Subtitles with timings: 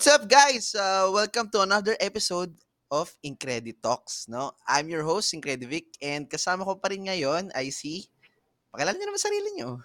[0.00, 0.72] What's up, guys?
[0.72, 2.56] Uh, welcome to another episode
[2.88, 4.24] of Incredi Talks.
[4.32, 8.08] No, I'm your host, Incredivic, and kasama ko pa rin ngayon ay si...
[8.72, 9.76] Pakilala niyo naman sarili niyo.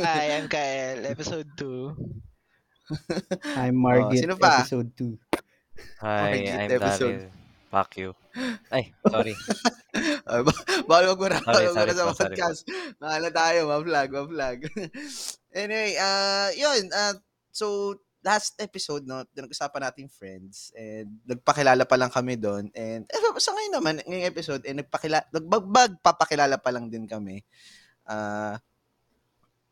[0.00, 1.92] Hi, I'm Kyle, episode 2.
[3.60, 4.64] I'm Margit, sino pa?
[4.64, 5.12] episode 2.
[6.00, 7.20] Hi, Margit I'm episode.
[7.28, 7.68] Daryl.
[7.68, 8.10] Fuck you.
[8.72, 9.36] Ay, sorry.
[10.24, 12.60] Ba- bawal wag mo na, Sorry, wag mo na sorry sa podcast.
[12.96, 14.58] Mahala tayo, ma-vlog, ma-vlog.
[15.52, 17.12] anyway, uh, yun, uh,
[17.52, 23.20] so last episode, no, nag-usapan natin friends and nagpakilala pa lang kami doon and eh,
[23.36, 27.44] sa ngayon naman, ngayong episode, eh, nagpakilala, nagbagbag, papakilala pa lang din kami.
[28.08, 28.56] Uh,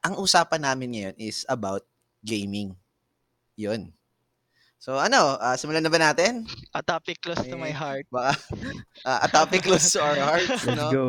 [0.04, 1.82] ang usapan namin ngayon is about
[2.20, 2.76] gaming.
[3.56, 3.88] Yun.
[4.76, 6.44] So ano, uh, simulan na ba natin?
[6.76, 8.04] A topic close to my Eh, heart.
[8.12, 8.34] Baka
[9.08, 10.90] uh, a topic close to our hearts, Let's no?
[10.92, 11.08] go.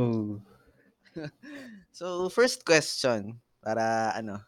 [1.94, 4.42] So, first question, para ano,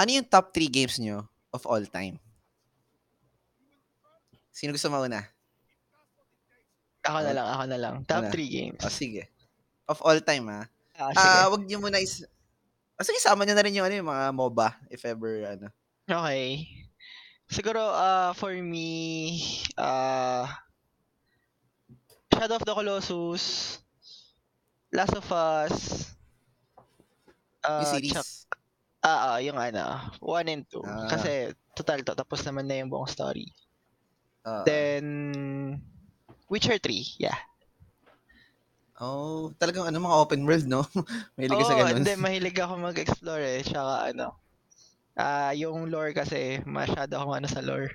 [0.00, 2.20] ano yung top 3 games nyo of all time?
[4.52, 5.22] Sino gusto mauna?
[7.06, 7.94] Ako na lang, ako na lang.
[8.04, 8.34] Top Ano?
[8.34, 8.82] 3 games.
[8.82, 9.30] O, sige.
[9.88, 10.62] Of all time, ha?
[10.98, 11.24] Ah, sige.
[11.24, 12.26] Ah, wag nyo muna is...
[12.98, 15.66] Ah, sige, sama nyo na rin yung, ano, yung mga MOBA, if ever, ano.
[16.10, 16.66] okay.
[17.48, 19.38] Siguro, uh, for me,
[19.78, 20.44] uh,
[22.34, 23.78] Shadow of the Colossus,
[24.92, 25.74] Last of Us,
[27.64, 28.12] uh, Yung series.
[28.12, 28.57] Chuck,
[29.08, 29.84] ah, ah, yung ano,
[30.20, 30.84] 1 and 2.
[30.84, 31.08] Ah.
[31.08, 33.48] Kasi, total to, tapos naman na yung buong story.
[34.44, 35.04] Ah, Then,
[36.48, 37.36] Witcher 3, yeah.
[39.00, 40.82] oh, talagang ano, mga open world, no?
[41.38, 41.96] Mahilig ka sa Oo, ganun.
[42.02, 43.60] hindi, mahilig ako mag-explore eh.
[43.62, 44.26] Tsaka ano,
[45.14, 47.90] ah yung lore kasi, masyado akong ano sa lore.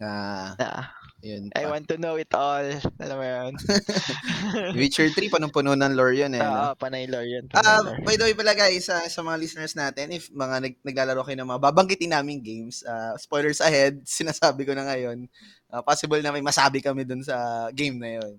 [0.00, 1.74] Ah, Na, yun I pa.
[1.74, 2.62] want to know it all.
[3.02, 3.52] Alam mo yun?
[4.78, 6.38] Witcher 3, panong-puno ng lore yun, eh.
[6.38, 6.46] no?
[6.46, 7.44] Oo, panay lore yun.
[7.50, 7.98] Panay Ah, lore.
[8.06, 11.38] by the way pala guys, sa, sa mga listeners natin, if mga nag, naglalaro kayo
[11.42, 15.26] ng mga babanggitin naming games, ah, spoilers ahead, sinasabi ko na ngayon,
[15.68, 18.32] ah, possible na may masabi kami dun sa game na yun.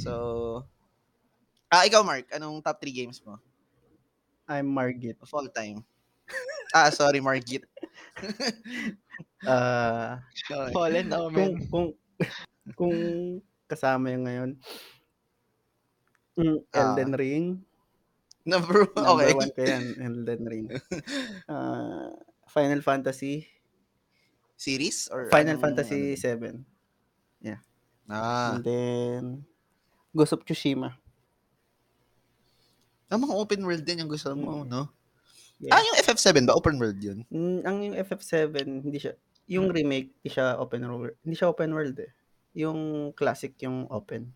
[0.00, 0.12] So,
[1.68, 3.36] ah, ikaw Mark, anong top 3 games mo
[4.46, 5.18] I'm Margit.
[5.20, 5.82] of all time?
[6.72, 7.66] ah, sorry Margit.
[9.42, 10.16] Uh.
[10.72, 11.34] Fallen Omen.
[11.34, 11.88] kung, kung
[13.66, 14.50] kasama yung ngayon,
[16.36, 16.58] mm.
[16.70, 17.46] Elden Ring.
[18.46, 19.34] Number, Number okay.
[19.34, 20.66] one ko yan, Elden Ring.
[21.50, 22.14] Uh,
[22.54, 23.46] Final Fantasy.
[24.56, 25.10] Series?
[25.12, 26.62] or Final anong- Fantasy ano?
[26.62, 26.76] 7.
[28.06, 29.22] Ah, And then,
[30.14, 30.94] Ghost of Tsushima.
[33.10, 34.70] ah, mga open world din yung gusto mo, Mm.
[34.70, 34.82] no?
[35.58, 35.74] Yeah.
[35.74, 36.54] Ah, yung FF7 ba?
[36.54, 37.26] Open world yun?
[37.34, 41.16] Mm, ang yung FF7, hindi siya, yung remake, hindi siya open world.
[41.22, 42.12] Hindi siya open world eh.
[42.58, 44.30] Yung classic, yung open.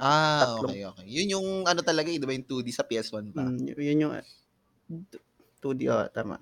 [0.00, 0.72] Ah, Tatlong.
[0.72, 1.06] okay, okay.
[1.06, 3.44] Yun yung ano talaga, eh, di ba yung 2D sa PS1 pa?
[3.44, 4.24] Mm, yun yung uh,
[5.60, 6.40] 2D, oh, tama.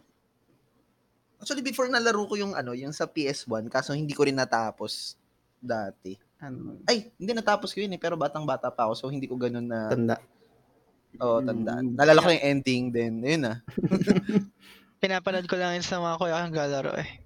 [1.43, 5.19] Actually, before nalaro ko yung ano, yung sa PS1, kaso hindi ko rin natapos
[5.59, 6.15] dati.
[6.38, 9.66] Ano, Ay, hindi natapos ko yun eh, pero batang-bata pa ako, so hindi ko ganun
[9.66, 10.16] na, tanda.
[11.19, 11.94] oo, tandaan.
[11.94, 11.97] Mm.
[11.99, 13.59] Nalala ko yung ending din, yun ah.
[15.03, 17.22] Pinapanood ko lang yun sa mga kuya kang galaro eh.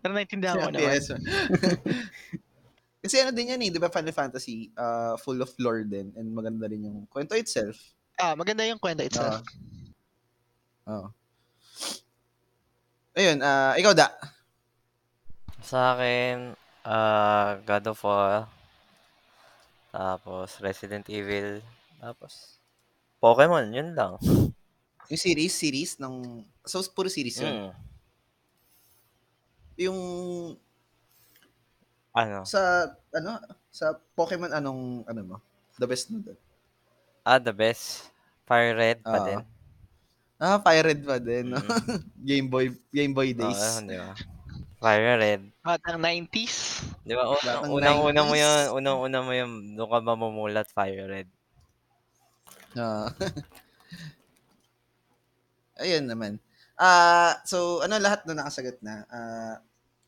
[0.00, 0.80] Pero naintindihan ko naman.
[0.80, 1.20] PS1.
[3.04, 6.28] Kasi ano din yan eh, di ba Final Fantasy, uh, full of lore din, and
[6.36, 7.80] maganda rin yung kwento itself.
[8.20, 9.40] Ah, maganda yung kwento itself.
[10.84, 11.08] Oo.
[13.16, 14.12] Ayun, ah, ikaw da.
[15.64, 16.52] Sa akin,
[16.84, 18.44] ah God of War.
[19.90, 21.64] Tapos, Resident Evil.
[21.98, 22.60] Tapos,
[23.18, 24.20] Pokemon, yun lang.
[25.10, 27.68] Yung series, series ng, so puro series yun.
[27.68, 27.89] Mm.
[29.80, 30.00] Yung
[32.12, 32.42] Ano?
[32.44, 33.38] sa ano
[33.70, 35.36] sa Pokemon anong ano mo?
[35.78, 36.36] The best mo doon.
[37.22, 38.10] Ah, the best.
[38.44, 39.38] Fire Red pa Ah, din.
[40.36, 41.48] Ah, Fire Red pa din.
[41.48, 41.56] no?
[41.56, 42.02] Mm.
[42.28, 43.62] Game Boy Game Boy Oo, days.
[43.80, 44.12] di ba?
[44.80, 45.42] Fire Red.
[45.62, 46.82] Batang 90s.
[47.06, 47.30] Di ba?
[47.30, 48.42] Unang, Batang unang, una mo 90s.
[48.42, 51.28] yun, unang, una mo yun, doon ka mamumulat, Fire Red.
[52.74, 53.06] Ah.
[55.80, 56.36] Ayun naman.
[56.74, 59.06] Ah, so ano lahat na nakasagot na.
[59.06, 59.56] Ah,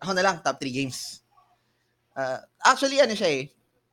[0.02, 1.22] ako na lang top 3 games.
[2.18, 3.42] Ah, actually ano siya eh.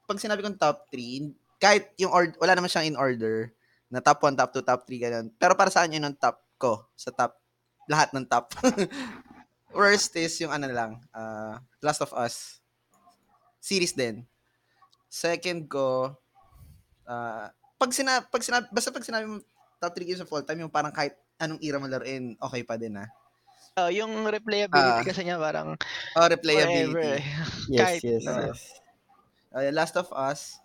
[0.09, 1.29] Pag sinabi kong top 3,
[1.61, 3.53] kahit yung or, wala naman siyang in order
[3.93, 5.27] na top 1, top 2, top 3 ganun.
[5.37, 7.37] Pero para sa akin yun ang top ko sa top
[7.85, 8.49] lahat ng top.
[9.77, 12.57] Worst is yung ano lang, ah, Last of Us.
[13.61, 14.25] Series din.
[15.05, 16.17] Second ko,
[17.05, 19.37] ah, pag sina pag sinabi, basta pag sinabi mo
[19.77, 22.75] top 3 games of all time, yung parang kahit anong era mo laruin, okay pa
[22.75, 23.07] din ah.
[23.79, 25.07] Oh, yung replayability Ah.
[25.07, 25.79] kasi niya parang
[26.13, 27.07] Oh, forever replayability.
[27.15, 27.23] eh.
[27.69, 28.61] Yes, Kahit, yes, ano, yes.
[29.49, 30.57] Uh, Last of Us,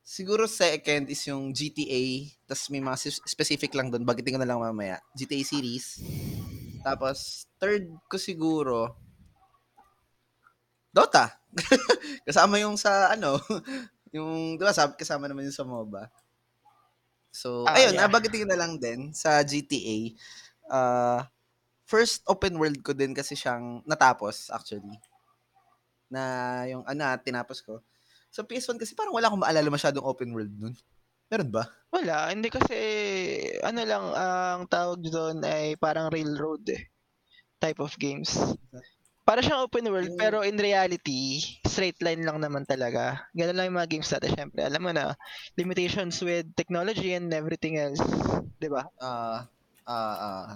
[0.00, 2.02] siguro second is yung GTA,
[2.44, 4.98] tas may mga specific lang doon, bagitin ko na lang mamaya.
[5.12, 6.00] GTA series.
[6.80, 8.96] Tapos, third ko siguro,
[10.90, 11.38] Dota.
[12.26, 13.38] kasama yung sa ano,
[14.16, 16.10] yung, di ba, sabi, kasama naman yung sa MOBA.
[17.30, 18.06] So, Ah, ayun, yeah.
[18.06, 20.18] nabagitin ko na lang din sa GTA.
[20.66, 21.20] Uh,
[21.90, 24.94] first open world ko din kasi siyang natapos, actually.
[26.06, 26.22] Na
[26.70, 27.82] yung, ano, tinapos ko.
[28.30, 30.78] Sa PS1 kasi parang wala akong maalala masyadong open world nun.
[31.26, 31.66] Meron ba?
[31.90, 32.78] Wala, hindi kasi,
[33.66, 36.86] ano lang, ang tawag doon ay parang railroad eh.
[37.58, 38.38] Type of games.
[39.26, 43.30] Para siyang open world, Yung- pero in reality, straight line lang naman talaga.
[43.30, 44.62] Ganun lang yung mga games natin, syempre.
[44.66, 45.14] Alam mo na,
[45.54, 48.02] limitations with technology and everything else.
[48.58, 48.86] Di ba?
[48.98, 49.46] Ah,
[49.86, 50.46] ah, ah,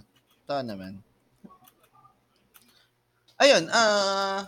[0.42, 0.98] ito naman.
[3.34, 4.46] Ayun, ah,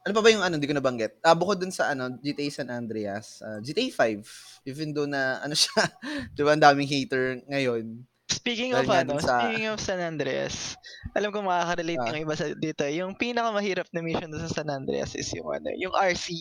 [0.00, 1.18] ano pa ba yung ano, hindi ko nabanggit?
[1.18, 4.22] Ah, bukod dun sa ano, GTA San Andreas, ah, GTA 5,
[4.64, 5.74] even though na, ano siya,
[6.36, 8.06] di ba, ang daming hater ngayon.
[8.26, 10.74] Speaking Dahil of nga ano, dun sa- speaking of San Andreas,
[11.10, 12.10] alam ko makaka-relate Ah.
[12.10, 12.82] yung iba sa dito.
[12.86, 16.34] Yung pinakamahirap na mission doon sa San Andreas is yung ano, yung RC.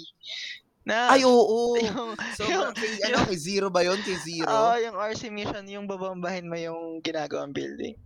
[0.85, 1.73] Na, Ay, oo.
[1.81, 3.97] yung, So, yung, kay, ano, kay Zero ba yun?
[4.01, 4.45] Kay Zero?
[4.45, 7.97] Oo, yung RC mission, yung babambahin mo yung ginagawang building.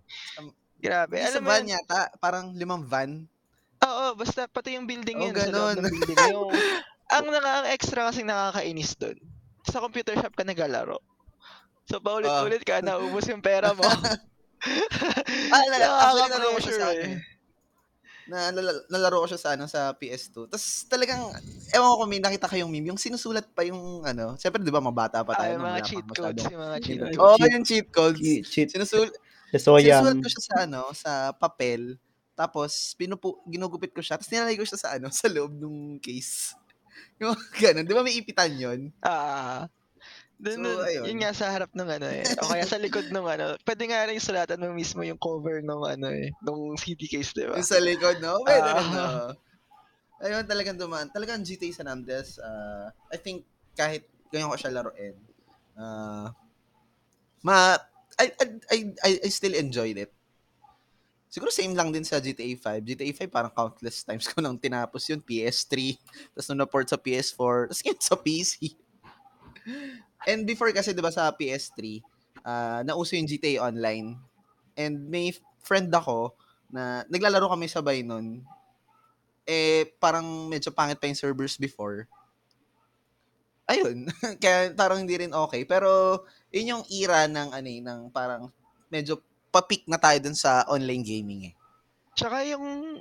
[0.80, 1.16] Grabe.
[1.22, 1.76] Sa Alam mo van yun?
[1.76, 3.28] yata, parang limang van.
[3.80, 5.36] Oo, basta pati yung building Oh, yun.
[5.36, 5.76] Sa loob ganun.
[5.78, 6.18] ng building.
[6.30, 6.52] Yung,
[7.16, 9.18] ang naka ang extra kasi nakakainis doon.
[9.66, 11.00] Sa computer shop ka naglalaro.
[11.84, 13.84] So, paulit-ulit ka, naubos yung pera mo.
[14.60, 17.00] Ah, nala, actually, nalaro ko siya sa Nakaka-pressure ano.
[17.00, 17.18] eh.
[18.28, 20.36] Na, nala- nalaro ko siya sa ano sa PS2.
[20.46, 21.22] Tapos talagang
[21.72, 24.78] ewan ko kung may nakita kayong meme, yung sinusulat pa yung ano, siyempre 'di ba
[24.78, 26.44] mabata pa tayo Ay, nung mga wala pa cheat codes.
[26.46, 27.18] Yung mga cheat Cheat codes.
[27.18, 28.20] Oo, Cheat- yung cheat codes.
[28.20, 28.44] Cheat.
[28.46, 28.68] cheat.
[28.70, 29.08] Sinusul
[29.57, 31.98] sinusulat yung ko siya sa ano, sa papel.
[32.38, 34.16] Tapos pinupu ginugupit ko siya.
[34.16, 36.54] Tapos nilalagay ko siya sa ano, sa loob ng case.
[37.19, 38.92] Yung ganun, 'di ba may ipitan 'yon?
[39.04, 39.68] Ah.
[40.40, 41.04] Dun, So, dun- ayun.
[41.12, 42.24] yun nga sa harap ng ano eh.
[42.40, 43.60] O kaya sa likod ng ano.
[43.68, 46.31] Pwede nga rin sulatan mo mismo yung cover ng ano eh.
[46.40, 47.60] Nung CD case, di ba?
[47.60, 48.40] Yung sa likod, no?
[48.48, 48.75] Pwede Ah.
[48.80, 49.07] rin, no?
[50.24, 51.12] Ayun, talagang dumaan.
[51.12, 53.44] Talagang GTA San Andreas, uh, I think
[53.75, 55.16] kahit ganyan ko siya laruin,
[55.75, 56.31] uh,
[57.44, 57.75] ma,
[58.19, 60.12] I, I, I, I, still enjoyed it.
[61.31, 62.83] Siguro same lang din sa GTA 5.
[62.83, 65.24] GTA 5 parang countless times ko nang tinapos yun.
[65.24, 65.95] PS3,
[66.36, 68.75] tapos nung na-port sa PS4, tapos ngayon sa PC.
[70.27, 72.04] And before kasi 'di ba sa PS3,
[72.44, 74.19] ah nauso yung GTA Online.
[74.75, 75.31] And may
[75.63, 76.36] friend ako
[76.74, 78.44] na naglalaro kami sabay nun.
[79.48, 82.10] Eh parang medyo pangit pa yung servers before.
[83.69, 84.10] Ayun,
[84.44, 85.62] kaya parang hindi rin okay.
[85.63, 88.50] Pero yun yung era ng ano eh, ng parang
[88.89, 89.21] medyo
[89.54, 91.54] papik na tayo dun sa online gaming eh.
[92.18, 92.98] Tsaka yung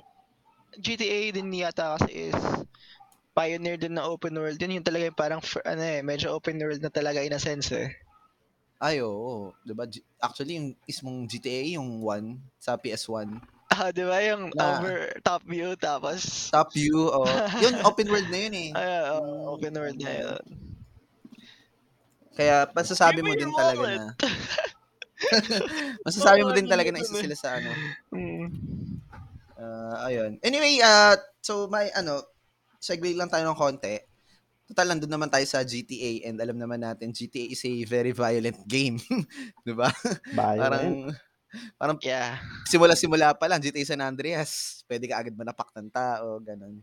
[0.77, 2.37] GTA din yata kasi is
[3.33, 4.59] pioneer din na open world.
[4.61, 7.73] Yun yung talaga yung parang ano eh, medyo open world na talaga in a sense
[7.73, 7.89] eh.
[8.79, 9.51] Ay, oo.
[9.67, 9.83] Diba?
[9.89, 13.27] G- Actually, yung ismong GTA, yung 1 sa PS1.
[13.79, 17.23] Ah, di ba yung Na- over top view tapos Top view, oh.
[17.63, 18.69] yun, open world na yun eh.
[18.75, 20.37] ay, Mm, open world na yun.
[22.35, 23.99] Kaya masasabi mo din talaga wallet.
[23.99, 24.03] na
[26.07, 27.71] masasabi mo Oo, din talaga na isa sila sa ano.
[29.59, 30.39] Ah, ayun.
[30.39, 32.23] Anyway, uh, so may ano,
[32.79, 33.99] segue lang tayo ng konti.
[34.71, 38.59] Total, nandun naman tayo sa GTA and alam naman natin, GTA is a very violent
[38.69, 38.97] game.
[39.65, 39.89] 'Di ba?
[40.31, 40.61] violent.
[40.61, 41.11] Parang,
[41.79, 42.37] parang Yeah.
[42.69, 46.81] simula-simula pa lang, GTA San Andreas, pwede ka agad manapak ng tao, ganun.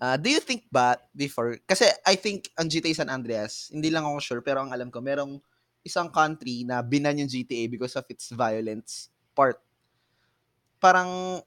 [0.00, 4.02] Ah, do you think ba before, kasi I think ang GTA San Andreas, hindi lang
[4.02, 5.38] ako sure, pero ang alam ko, merong
[5.86, 9.58] isang country na binan yung GTA because of its violence part.
[10.82, 11.38] Parang,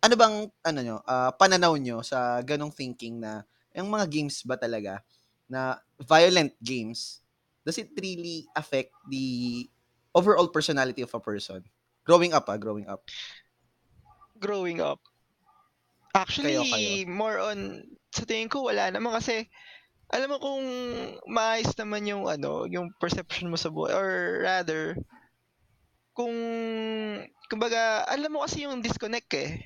[0.00, 3.44] ano bang, ano nyo, ah, pananaw nyo sa ganong thinking na,
[3.76, 5.00] yung mga games ba talaga,
[5.48, 7.20] na violent games,
[7.64, 9.68] does it really affect the
[10.14, 11.64] overall personality of a person?
[12.04, 13.04] Growing up, ah, growing up.
[14.42, 14.98] growing up.
[16.12, 17.06] Actually, Kayo, kayo.
[17.08, 19.46] more on, sa tingin ko, wala naman kasi,
[20.12, 20.60] alam mo kung
[21.30, 24.98] maayos naman yung ano, yung perception mo sa buhay, or rather,
[26.12, 26.34] kung,
[27.48, 29.62] kumbaga, alam mo kasi yung disconnect eh.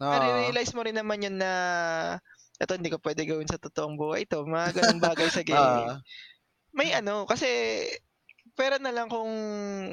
[0.00, 1.52] Ah, realize mo rin naman yun na,
[2.56, 5.90] ito hindi ko pwede gawin sa totoong buhay ito, mga ganung bagay sa gaming.
[5.92, 6.00] ah,
[6.72, 7.48] May ano, kasi,
[8.56, 9.28] pera na lang kung,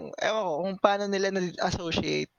[0.09, 2.31] ewan ko, kung paano nila na-associate.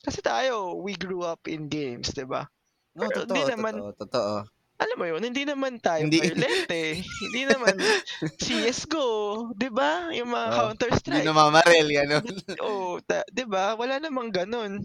[0.00, 2.48] Kasi tayo, we grew up in games, di ba?
[2.90, 4.34] no, Pero totoo, naman- totoo, totoo.
[4.80, 6.24] Alam mo yun, hindi naman tayo Hindi.
[6.24, 7.04] violent eh.
[7.04, 7.76] hindi naman
[8.40, 9.08] CSGO,
[9.52, 10.08] di ba?
[10.10, 11.20] Yung mga Oh, Counter-Strike.
[11.20, 12.24] Hindi namamarel, gano'n.
[12.64, 13.76] oh, ta- 'di ba?
[13.76, 14.80] Wala namang ganun.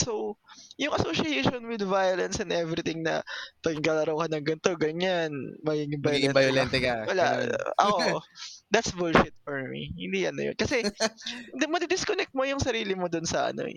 [0.00, 0.40] So,
[0.80, 3.20] yung association with violence and everything na
[3.60, 5.28] kalaro ka ng ganito, ganyan,
[5.60, 6.32] magiging violent.
[6.32, 7.04] violente ka.
[7.04, 7.24] Wala.
[7.44, 7.52] ganun.
[7.76, 7.96] Ako,
[8.72, 9.92] that's bullshit for me.
[9.92, 10.56] Hindi ano yun.
[10.56, 10.80] Kasi,
[11.52, 13.76] hindi mo disconnect mo yung sarili mo dun sa ano eh.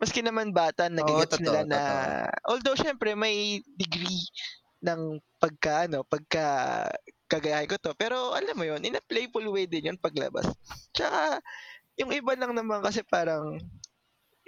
[0.00, 2.56] Maski naman bata, nagigets totoo, nila na, totoo.
[2.56, 4.24] although syempre may degree
[4.80, 6.44] ng pagka, ano, pagka
[7.28, 7.92] kagayahin ko to.
[7.94, 10.48] Pero alam mo yun, in a playful way din yun paglabas.
[10.96, 11.44] Tsaka,
[12.00, 13.60] yung iba lang naman kasi parang,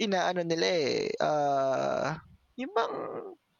[0.02, 2.18] inaano nila eh, ah,
[2.58, 2.94] yung bang,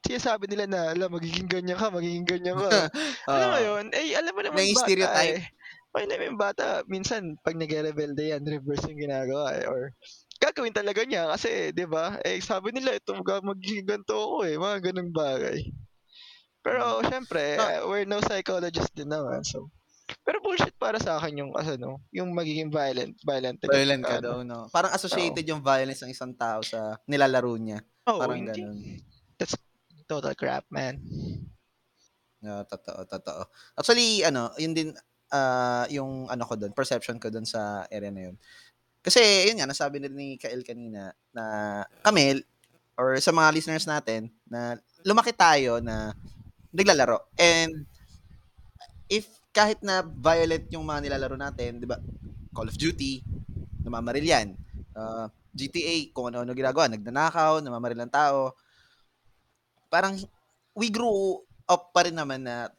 [0.03, 2.69] sinasabi nila na, alam, magiging ganyan ka, magiging ganyan ka.
[3.31, 5.39] alam mo yun, eh, alam mo naman May bata stereotype.
[5.39, 5.45] eh.
[5.93, 9.69] Ay, na yung bata, minsan, pag nag-rebelde yan, reverse yung ginagawa eh.
[9.69, 9.93] Or,
[10.41, 12.17] gagawin talaga niya kasi, di ba?
[12.25, 14.57] Eh, sabi nila, ito, mag- magiging ganito ako eh.
[14.57, 15.61] Mga ganung bagay.
[16.65, 17.67] Pero, syempre, No.
[17.69, 19.45] eh, we're no psychologist din naman.
[19.45, 19.69] So,
[20.23, 23.59] pero bullshit para sa akin yung, ano, yung magiging violent, violent.
[23.63, 24.25] Violent ka ano.
[24.25, 24.61] daw, no?
[24.71, 27.79] Parang associated yung violence ng isang tao sa nilalaro niya.
[28.11, 28.53] Oo, Parang hindi.
[28.63, 28.79] ganun.
[29.39, 29.55] That's
[30.07, 31.01] total crap, man.
[32.43, 33.43] No, totoo, totoo.
[33.79, 34.91] Actually, ano, yun din,
[35.31, 38.37] ah, yung ano ko doon, perception ko doon sa area na yun.
[39.03, 41.45] Kasi, yun nga, nasabi din ni Kael kanina na
[42.07, 42.39] kami,
[42.99, 46.15] or sa mga listeners natin, na lumaki tayo na
[46.71, 47.19] naglalaro.
[47.39, 47.87] And,
[49.11, 52.01] if kahit na violent yung mga nilalaro natin, di ba,
[52.57, 53.21] Call of Duty,
[53.85, 54.49] namamaril yan.
[54.97, 58.57] Ah, GTA, kung ano-ano ginagawa, nagnanakaw, namamaril ng tao.
[59.93, 60.17] Parang,
[60.73, 62.73] we grew up pa rin naman na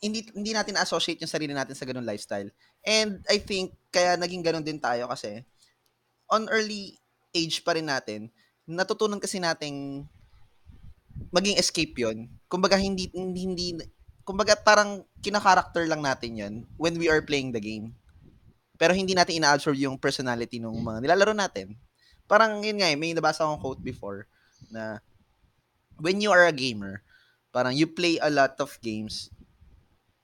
[0.00, 2.48] hindi hindi natin associate yung sarili natin sa ganung lifestyle.
[2.80, 5.44] And I think kaya naging ganun din tayo kasi
[6.32, 6.96] on early
[7.36, 8.32] age pa rin natin,
[8.64, 10.08] natutunan kasi nating
[11.28, 12.32] maging escape yon.
[12.48, 13.76] Kumbaga hindi, hindi
[14.24, 17.92] kumbaga parang kinakarakter lang natin yon when we are playing the game.
[18.80, 21.76] Pero hindi natin ina-absorb yung personality ng mga nilalaro natin.
[22.24, 24.24] Parang yun nga eh, may nabasa akong quote before
[24.72, 25.02] na
[26.00, 27.04] when you are a gamer,
[27.52, 29.28] parang you play a lot of games,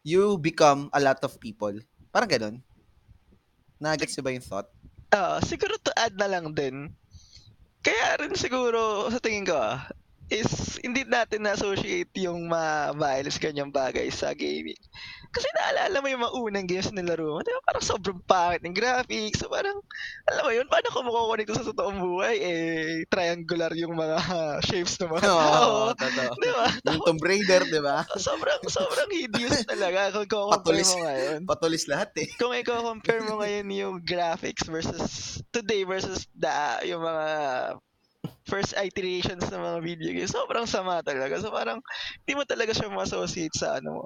[0.06, 1.74] you become a lot of people.
[2.14, 2.56] Parang ganun.
[3.76, 4.72] Nagets ba yung thought?
[5.12, 6.96] Ah, siguro to add na lang din.
[7.84, 9.84] Kaya rin siguro sa tingin ko ah,
[10.26, 14.78] is hindi natin na-associate yung mga violence ganyang bagay sa gaming.
[15.30, 18.64] Kasi naalala mo yung mga unang games na nilaro mo, di ba parang sobrang pangit
[18.66, 19.38] ng graphics.
[19.38, 19.78] So parang,
[20.26, 22.36] alam mo yun, paano ko makukunik sa totoong buhay?
[22.40, 24.16] Eh, triangular yung mga
[24.66, 25.38] shapes ng mga tao.
[25.38, 26.32] Oo, totoo.
[26.42, 26.66] Di ba?
[26.90, 28.02] Yung Tomb Raider, di ba?
[28.26, 30.90] sobrang, sobrang hideous talaga kung Patulis.
[30.96, 32.28] mo ngayon Patulis lahat eh.
[32.40, 36.50] kung i-compare mo ngayon yung graphics versus today versus the
[36.88, 37.26] yung mga
[38.46, 41.38] first iterations ng mga video games, sobrang sama talaga.
[41.42, 41.82] So parang
[42.24, 44.04] di mo talaga siya ma-associate sa ano mo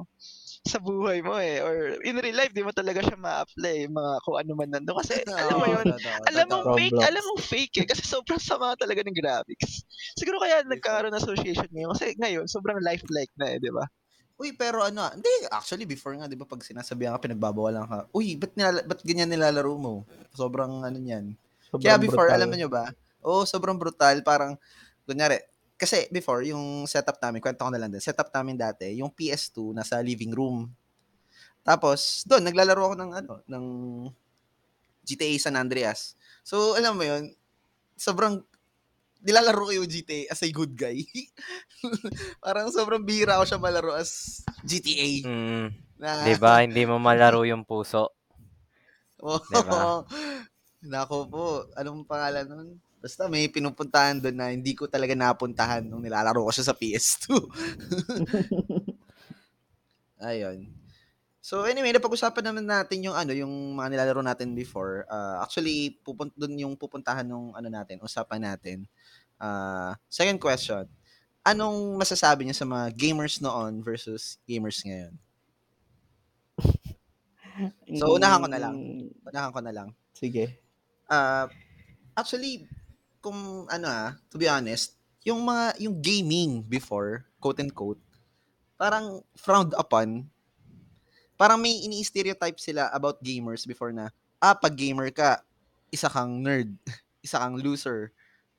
[0.60, 4.12] sa buhay mo eh or in real life di mo talaga siya ma-apply yung mga
[4.28, 7.08] kung ano man nando kasi alam mo yun totoo, alam mo fake Roblox.
[7.08, 9.88] alam mo fake eh kasi sobrang sama talaga ng graphics
[10.20, 13.88] siguro kaya nagkaroon ng association ngayon kasi ngayon sobrang lifelike na eh di ba
[14.40, 18.40] Uy, pero ano, hindi, actually, before nga, di ba, pag sinasabihan ka, pinagbabawalan ka, uy,
[18.40, 20.00] ba't, nilala, ba't ganyan nilalaro mo?
[20.32, 21.36] Sobrang, ano yan.
[21.68, 22.40] Sobrang Kaya before, brutal.
[22.40, 22.88] alam nyo ba,
[23.22, 24.56] oh, sobrang brutal, parang,
[25.04, 25.40] kunyari,
[25.80, 29.72] kasi before, yung setup namin, kwento ko na lang din, setup namin dati, yung PS2,
[29.72, 30.68] nasa living room.
[31.64, 33.64] Tapos, doon, naglalaro ako ng, ano, ng
[35.04, 36.16] GTA San Andreas.
[36.44, 37.32] So, alam mo yun,
[37.96, 38.44] sobrang,
[39.20, 41.04] nilalaro ko yung GTA as a good guy.
[42.44, 45.28] parang sobrang bihira ako siya malaro as GTA.
[45.28, 45.68] Mm,
[46.00, 46.64] Na, 'di ba?
[46.64, 48.16] Hindi mo malaro yung puso.
[49.24, 49.44] Oo.
[49.52, 50.00] Diba?
[50.80, 51.44] Nako po,
[51.76, 52.68] anong pangalan nun?
[53.00, 57.32] Basta may pinupuntahan doon na hindi ko talaga napuntahan nung nilalaro ko siya sa PS2.
[60.20, 60.68] Ayun.
[61.40, 65.08] So anyway, napag-usapan naman natin yung ano, yung mga nilalaro natin before.
[65.08, 68.84] Ah, actually, pupunt doon yung pupuntahan nung ano natin, usapan natin.
[69.40, 70.84] Ah, second question.
[71.40, 75.16] Anong masasabi niyo sa mga gamers noon versus gamers ngayon?
[77.96, 78.74] So, unahan ko na lang.
[78.76, 79.88] Mm, Unahan ko na lang.
[80.12, 80.60] Sige.
[81.08, 81.48] Ah,
[82.12, 82.68] actually,
[83.20, 88.00] kung ano ah, to be honest, yung mga yung gaming before, quote and quote,
[88.80, 90.24] parang frowned upon.
[91.36, 95.40] Parang may ini-stereotype sila about gamers before na, ah, pag gamer ka,
[95.92, 96.72] isa kang nerd,
[97.24, 98.12] isa kang loser.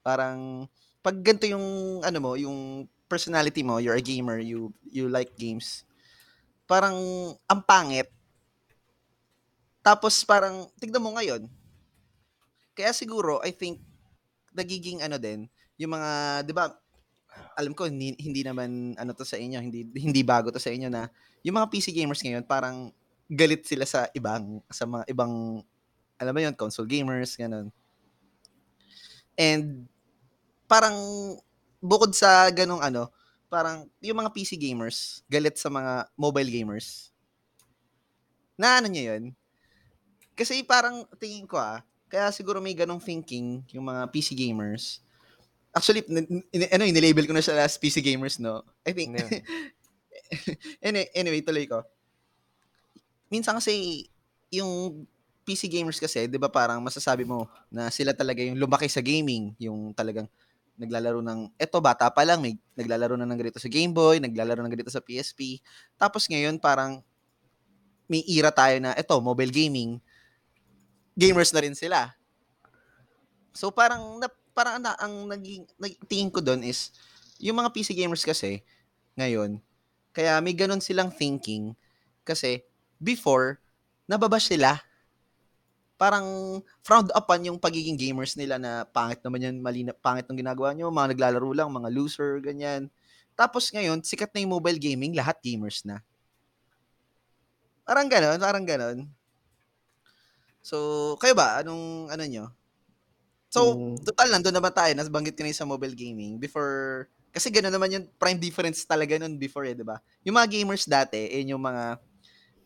[0.05, 0.69] Parang
[1.01, 5.83] pag ganito yung ano mo, yung personality mo, you're a gamer, you you like games.
[6.69, 6.95] Parang
[7.49, 8.07] ang pangit.
[9.81, 11.49] Tapos parang tignan mo ngayon,
[12.77, 13.81] kaya siguro, I think,
[14.51, 15.47] nagiging ano din,
[15.79, 16.71] yung mga, di ba,
[17.55, 20.91] alam ko, hindi, hindi naman, ano to sa inyo, hindi, hindi bago to sa inyo
[20.91, 21.07] na,
[21.41, 22.91] yung mga PC gamers ngayon, parang
[23.31, 25.63] galit sila sa ibang, sa mga ibang,
[26.19, 27.71] alam mo yun, console gamers, ganun.
[29.39, 29.87] And,
[30.67, 30.95] parang,
[31.81, 33.09] bukod sa ganong ano,
[33.47, 37.09] parang, yung mga PC gamers, galit sa mga mobile gamers.
[38.59, 39.23] Na ano nyo yun?
[40.35, 41.81] Kasi parang, tingin ko ah,
[42.11, 44.99] kaya siguro may ganong thinking yung mga PC gamers.
[45.71, 48.59] Actually, n- n- ano, inilabel ko na siya as PC gamers, no?
[48.83, 49.39] I think, Hindi.
[50.83, 51.79] anyway, anyway, tuloy ko.
[53.31, 54.03] Minsan kasi,
[54.51, 55.03] yung
[55.47, 59.55] PC gamers kasi, di ba parang masasabi mo na sila talaga yung lumaki sa gaming,
[59.55, 60.27] yung talagang
[60.75, 64.59] naglalaro ng, eto bata pa lang, may naglalaro na ng ganito sa Game Boy, naglalaro
[64.59, 65.63] ng ganito sa PSP.
[65.95, 66.99] Tapos ngayon parang
[68.11, 69.95] may era tayo na, eto, mobile gaming,
[71.15, 72.15] gamers na rin sila.
[73.51, 76.91] So parang, na, parang na, ang naging, nag, tingin ko doon is,
[77.41, 78.63] yung mga PC gamers kasi,
[79.17, 79.59] ngayon,
[80.15, 81.75] kaya may ganun silang thinking,
[82.23, 82.63] kasi,
[83.01, 83.59] before,
[84.05, 84.77] nababash sila.
[85.97, 90.37] Parang frowned upon yung pagiging gamers nila na pangit naman yan, mali na, pangit ng
[90.37, 92.87] ginagawa nyo, mga naglalaro lang, mga loser, ganyan.
[93.35, 95.99] Tapos ngayon, sikat na yung mobile gaming, lahat gamers na.
[97.83, 99.09] Parang ganon, parang ganon.
[100.61, 101.61] So, kayo ba?
[101.65, 102.45] Anong, ano nyo?
[103.51, 103.99] So, Mm.
[104.07, 106.39] total, nandun naman tayo, nabanggit ko na sa mobile gaming.
[106.39, 109.99] Before, kasi gano'n naman yung prime difference talaga nun before eh, di ba?
[110.23, 111.99] Yung mga gamers dati, eh, yung mga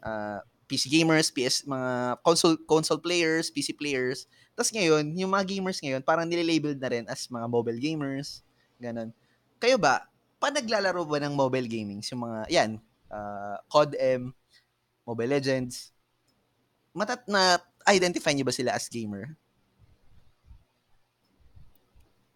[0.05, 4.25] ah, PC gamers, PS, mga console console players, PC players.
[4.57, 8.41] Tapos ngayon, yung mga gamers ngayon, parang nililabeled na rin as mga mobile gamers.
[8.81, 9.13] Ganon.
[9.61, 10.09] Kayo ba,
[10.41, 12.01] pa naglalaro ba ng mobile gaming?
[12.09, 12.69] Yung mga, yan,
[13.13, 14.33] ah, COD M,
[15.05, 15.93] Mobile Legends,
[16.97, 17.61] matat na
[17.93, 19.37] identify niyo ba sila as gamer?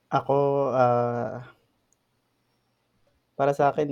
[0.10, 0.38] Ako,
[0.74, 1.46] ah,
[3.38, 3.90] para sa akin,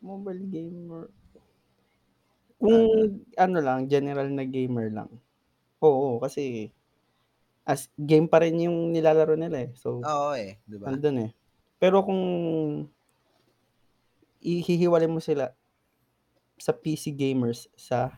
[0.00, 1.08] mobile gamer.
[2.56, 2.88] Kung
[3.36, 5.10] ano lang, general na gamer lang.
[5.84, 6.72] Oo, kasi
[7.66, 9.70] as game pa rin yung nilalaro nila eh.
[9.76, 10.88] So, Oo eh, di ba?
[10.88, 11.30] andun eh.
[11.76, 12.22] Pero kung
[14.40, 15.52] ihihiwalay mo sila
[16.56, 18.16] sa PC gamers sa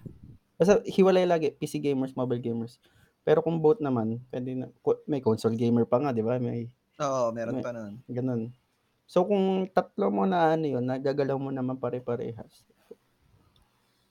[0.59, 2.83] basta hiwalay lagi PC gamers, mobile gamers.
[3.23, 4.67] Pero kung both naman, pwede na
[5.07, 6.37] may console gamer pa nga, 'di ba?
[6.43, 6.67] May
[6.99, 8.03] Oo, meron May- pa nun.
[8.11, 8.43] ganun.
[9.09, 12.67] So kung tatlo mo na ano 'yun, nagagalaw mo naman pare-parehas.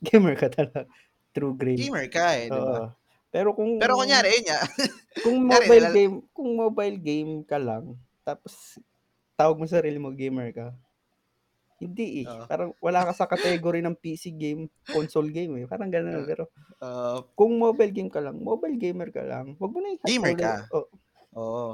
[0.07, 0.87] Gamer ka talaga.
[1.35, 1.83] True grade.
[1.83, 2.95] Gamer ka eh, di ba?
[3.29, 4.63] Pero kung Pero kunyari, nga.
[5.25, 8.79] kung mobile game, kung mobile game ka lang, tapos
[9.37, 10.67] tawag mo sarili mo gamer ka.
[11.77, 12.25] Hindi eh.
[12.25, 12.45] Oo.
[12.45, 15.65] Parang wala ka sa category ng PC game, console game eh.
[15.65, 16.25] Parang gano'n.
[16.25, 20.33] Pero uh, kung mobile game ka lang, mobile gamer ka lang, wag mo na Gamer
[20.33, 20.53] ulit- ka.
[20.71, 20.87] Oo.
[21.33, 21.67] oo.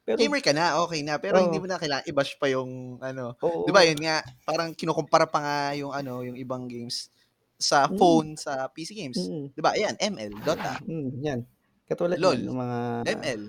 [0.00, 1.18] pero, Gamer ka na, okay na.
[1.18, 3.34] Pero hindi mo na kailangan i-bash pa yung ano.
[3.36, 3.64] oo.
[3.64, 7.10] Di ba yun nga, parang kinukumpara pa nga yung ano, yung ibang games
[7.54, 7.96] sa Mm.
[7.96, 9.16] phone, sa PC games.
[9.16, 9.72] Mm, Di ba?
[9.72, 11.40] Ayan, ML, Dota, mm, yan.
[11.84, 12.38] Katulad LOL.
[12.38, 12.78] ng mga
[13.14, 13.42] ML,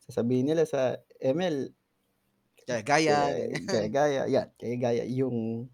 [0.00, 1.70] sasabihin nila sa ML,
[2.66, 3.18] Gaya, gaya.
[3.34, 5.66] eh, gaya-gaya, yan, gaya-gaya, yung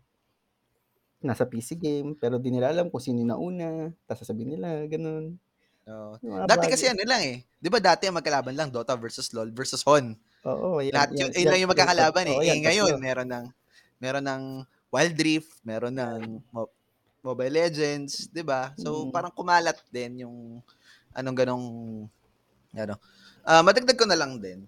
[1.21, 5.35] nasa PC game, pero di nila alam kung sino yung nauna, tapos sasabihin nila, ganun.
[6.23, 6.73] Mga Dati bagay.
[6.75, 7.37] kasi ano lang eh.
[7.63, 10.19] Di ba dati ang magkalaban lang, Dota versus LoL versus Hon.
[10.47, 12.35] Oo, yan, Lahat yun, yun lang yung magkakalaban eh.
[12.35, 13.03] oo, eh yan, ngayon, tatlo.
[13.07, 13.45] meron ng,
[13.99, 14.43] meron ng
[14.91, 16.21] Wild Rift, meron ng
[16.55, 16.71] Mo-
[17.23, 18.71] Mobile Legends, di ba?
[18.79, 19.11] So, Mm.
[19.11, 20.63] parang kumalat din yung
[21.11, 21.67] anong ganong,
[22.77, 22.95] ano.
[23.43, 24.67] Ah, madagdag ko na lang din.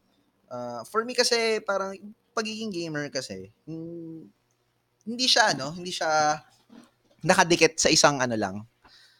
[0.48, 1.92] Ah, for me kasi, parang
[2.32, 4.24] pagiging gamer kasi, hmm,
[5.04, 6.40] hindi siya, ano, hindi siya
[7.24, 8.56] nakadikit sa isang ano lang,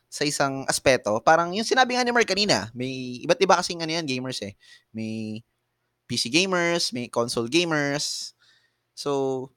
[0.09, 1.21] sa isang aspeto.
[1.21, 4.57] Parang yung sinabi nga ni Mark kanina, may iba't iba kasing ano yan, gamers eh.
[4.95, 5.45] May
[6.09, 8.33] PC gamers, may console gamers.
[8.97, 9.53] So,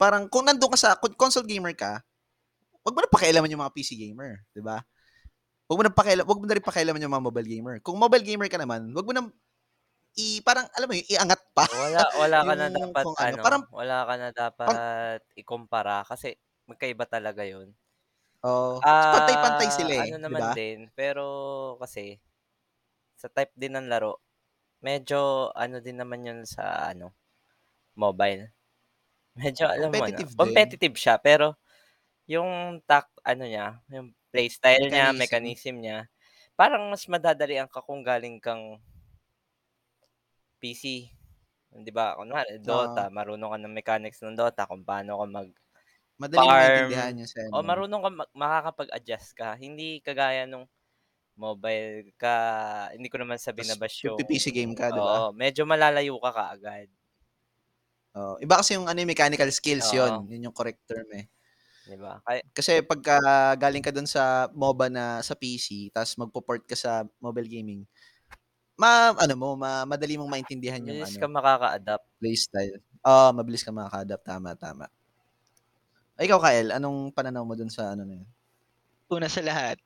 [0.00, 2.00] parang kung nandun ka sa, console gamer ka,
[2.80, 4.80] wag mo na pakialaman yung mga PC gamer, di ba?
[5.68, 7.76] Wag mo na pakialam, wag mo na rin pakialaman yung mga mobile gamer.
[7.80, 9.24] Kung mobile gamer ka naman, wag mo na
[10.18, 11.64] i parang alam mo yun, iangat pa.
[11.72, 16.04] Wala wala ka na Yung dapat kung ano, ano, parang- wala ka na dapat ikumpara
[16.04, 16.36] kasi
[16.68, 17.72] magkaiba talaga 'yun.
[18.42, 20.56] Oh, Ah, pantay-pantay sila eh, Ano naman ba?
[20.56, 21.22] din, pero
[21.78, 22.18] kasi
[23.20, 24.20] sa type din ng laro,
[24.84, 27.14] medyo ano din naman 'yun sa ano,
[27.98, 28.52] mobile.
[29.38, 31.54] Medyo alam mo na, Competitive siya pero
[32.30, 35.74] yung tak ano niya, yung playstyle niya, Mechanism.
[35.82, 36.08] niya,
[36.58, 38.78] parang mas madadalian ka kung galing kang
[40.64, 41.12] PC.
[41.76, 42.16] 'Di ba?
[42.16, 45.50] Kunwari, Dota, marunong ka ng mechanics ng Dota kung paano ka mag
[46.14, 46.62] Madali mo farm.
[46.62, 47.66] maintindihan yung sa o ano.
[47.66, 49.58] marunong ka mag- makakapag-adjust ka.
[49.58, 50.64] Hindi kagaya nung
[51.34, 52.36] mobile ka,
[52.94, 54.14] hindi ko naman sabi na bash yung...
[54.22, 55.26] PC game ka, di ba?
[55.26, 56.88] Oo, medyo malalayo ka kaagad.
[58.14, 59.98] Oh, iba kasi yung ano yung mechanical skills Oo.
[59.98, 60.12] yun.
[60.30, 61.26] Yun yung correct term eh.
[61.82, 62.22] Di ba?
[62.22, 63.18] Kaya, Kasi pagka
[63.58, 67.82] galing ka dun sa MOBA na sa PC, tapos magpo-port ka sa mobile gaming,
[68.74, 72.06] ma ano mo, ma, madali mong maintindihan yung bilis ano, ka makaka-adapt.
[72.18, 72.78] playstyle.
[73.00, 74.86] Oh, mabilis ka makaka-adapt tama tama.
[76.14, 78.28] Ay, ikaw Kyle, anong pananaw mo dun sa ano na yun?
[79.08, 79.78] Una sa lahat,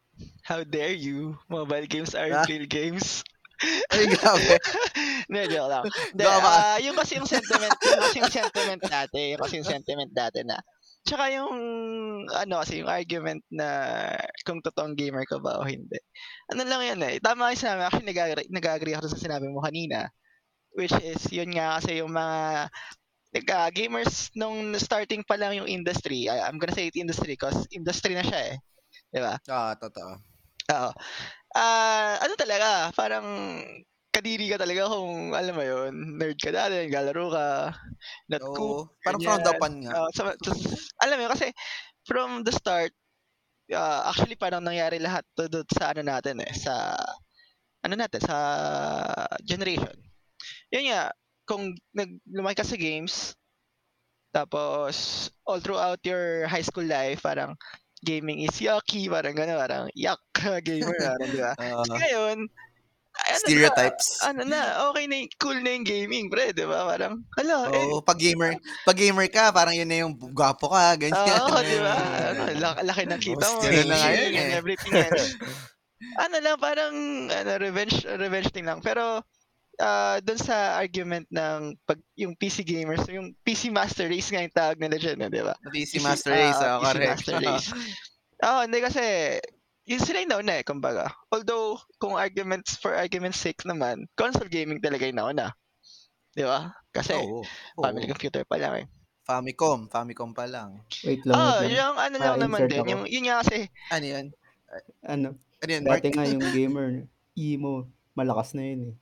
[0.43, 1.39] How dare you?
[1.47, 2.43] Mobile games are Ah?
[2.45, 3.23] real games.
[3.95, 4.55] Ay, grabe.
[5.31, 5.85] Hindi, joke lang.
[5.87, 6.51] Hindi, Joke ba?
[6.75, 10.43] ah, yung kasi yung sentiment, yung kasi yung sentiment dati, yung kasi yung sentiment dati
[10.43, 10.59] na,
[11.09, 11.55] tsaka yung,
[12.29, 13.69] ano kasi yung argument na
[14.45, 15.97] kung totoong gamer ka ba o hindi.
[16.53, 20.13] Ano lang yan eh, tama yung sinabi, actually nag-agree, nag-agree ako sa sinabi mo kanina,
[20.77, 22.69] which is, yun nga kasi yung mga,
[23.35, 27.69] nagka gamers nung starting pa lang yung industry, I- I'm gonna say it industry cause
[27.73, 28.57] industry na siya eh.
[29.13, 29.37] Di ba?
[29.53, 30.13] Ah, totoo.
[30.73, 30.91] Oo.
[31.57, 33.27] Ah, ano talaga, parang
[34.19, 37.47] kadiri ka talaga kung alam mo yun, nerd ka dati, naglalaro ka,
[38.33, 38.77] not cool.
[38.77, 38.89] Oo.
[39.05, 39.41] Parang ganyan.
[39.41, 39.95] frowned upon nga.
[39.97, 41.49] Ah, sa- tas- alam mo yun, kasi
[42.09, 42.93] from the start,
[43.75, 46.95] ah, actually parang nangyari lahat to, to sa ano natin eh, sa
[47.85, 48.37] ano natin, sa
[49.45, 49.95] generation.
[50.73, 51.13] Yun nga,
[51.49, 53.35] kung nag lumaki ka sa games,
[54.35, 57.57] tapos all throughout your high school life, parang
[58.05, 60.21] gaming is yucky, parang gano'n, parang yuck,
[60.69, 61.53] gamer, parang, di ba?
[61.61, 62.68] Ah, Ngayon, ay,
[63.19, 64.07] ano stereotypes.
[64.23, 66.87] Na, ano na, okay na cool na yung gaming, pre, di ba?
[66.87, 68.55] Parang, hala, eh, Oo, pag gamer,
[68.87, 71.39] pag gamer ka, parang yun na yung gwapo ka, ganyan.
[71.43, 71.95] Oo, di ba?
[72.29, 74.59] Ano, laki, laki ng kita mo, Ganun na nga yun and eh.
[74.59, 75.35] everything else.
[76.25, 76.95] ano lang, parang,
[77.27, 78.79] ano, revenge, revenge thing lang.
[78.79, 79.25] Pero,
[79.79, 84.55] ah doon sa argument ng pag yung PC gamers, yung PC Master Race nga yung
[84.55, 85.55] tawag nila dyan, eh, di ba?
[85.71, 87.11] PC Master Race, ah, ah, PC correct.
[87.15, 87.69] Master Race.
[88.47, 89.03] Oo, hindi kasi,
[89.89, 91.09] yun sila yung nauna eh, kumbaga.
[91.33, 95.57] Although, kung arguments for argument's sake naman, console gaming talaga yung nauna.
[96.37, 96.71] Di ba?
[96.93, 97.41] Kasi, Oo.
[97.81, 98.13] family oo.
[98.13, 98.87] computer pa lang eh.
[99.29, 100.81] Famicom, Famicom pa lang.
[101.05, 101.79] Wait lang, Ah, wait lang.
[101.79, 102.91] yung ano lang Ah, naman din, ako.
[102.93, 104.27] yung, yun nga kasi, Ano yun?
[105.05, 105.29] Ano,
[105.63, 106.05] Ano yun, Mark?
[106.05, 106.89] dati nga yung gamer,
[107.35, 108.95] emo, malakas na yun eh.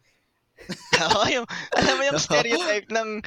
[1.12, 3.20] Oo, yung, alam mo yung stereotype ng,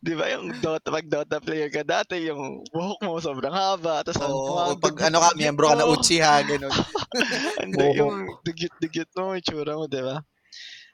[0.00, 4.20] di ba, yung Dota, pag Dota player ka dati, yung buhok mo sobrang haba, tapos
[4.24, 5.86] ang Oo, mga pag ano ka, miyembro ka na.
[5.86, 6.72] Uchiha, ganun.
[7.64, 10.24] Hindi, yung dugyot-dugyot mo, yung tsura mo, di ba?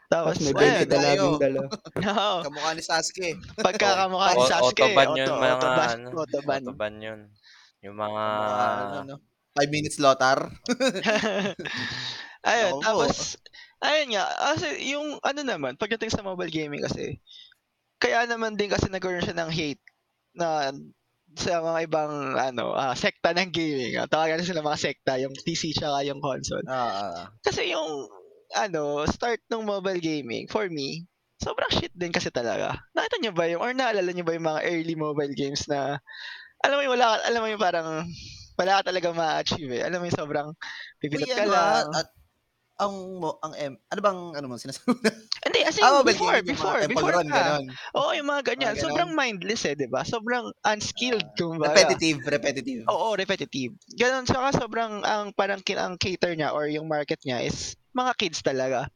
[0.07, 1.43] Tapos, may ayun, 20 dalagang tayo.
[1.43, 1.61] dala.
[2.15, 3.29] oo, Kamukha ni Sasuke.
[3.59, 6.61] pagkakamukha ni Sasuke, autoban yun, auto, mga autoban, ano, autoban.
[6.63, 7.21] autoban yun.
[7.83, 9.17] Yung mga, Kamukha, ano, no?
[9.57, 10.53] Five minutes lotar.
[12.45, 13.35] ayun, tapos,
[13.87, 17.23] ayun nga, kasi yung ano naman, pagdating sa mobile gaming kasi,
[18.03, 19.83] kaya naman din kasi nagkaroon siya ng hate
[20.37, 20.75] na
[21.37, 23.97] sa mga ibang ano ah, sekta ng gaming.
[23.97, 26.65] Ah, tawagan sila mga sekta, yung PC tsaka yung console.
[26.69, 27.31] Ah.
[27.41, 28.09] Kasi yung
[28.55, 31.03] ano, start ng mobile gaming, for me,
[31.43, 32.79] sobrang shit din kasi talaga.
[32.95, 35.99] Nakita niyo ba yung, or naalala niyo ba yung mga early mobile games na,
[36.63, 38.07] alam mo yung wala, alam mo yung parang,
[38.57, 39.83] wala ka talaga ma-achieve eh.
[39.85, 40.49] Alam mo yung sobrang
[41.03, 41.87] pipindot ka ano, lang.
[41.93, 42.09] at,
[42.77, 44.93] ang mo ang M ano bang ano mo sinasabi?
[45.47, 47.65] Hindi, as in, Ah, before, gaming, yung before, before Run, ganun.
[47.95, 48.75] Oo, yung mga ganyan.
[48.75, 48.83] Mga.
[48.83, 50.03] Sobrang mindless eh, di ba?
[50.03, 51.71] Sobrang unskilled, kumbaga.
[51.71, 52.83] Repetitive, repetitive.
[52.91, 53.73] Oo, repetitive.
[53.95, 58.13] Ganon, saka sobrang, ang parang kin- ang cater niya or yung market niya is mga
[58.19, 58.91] kids talaga.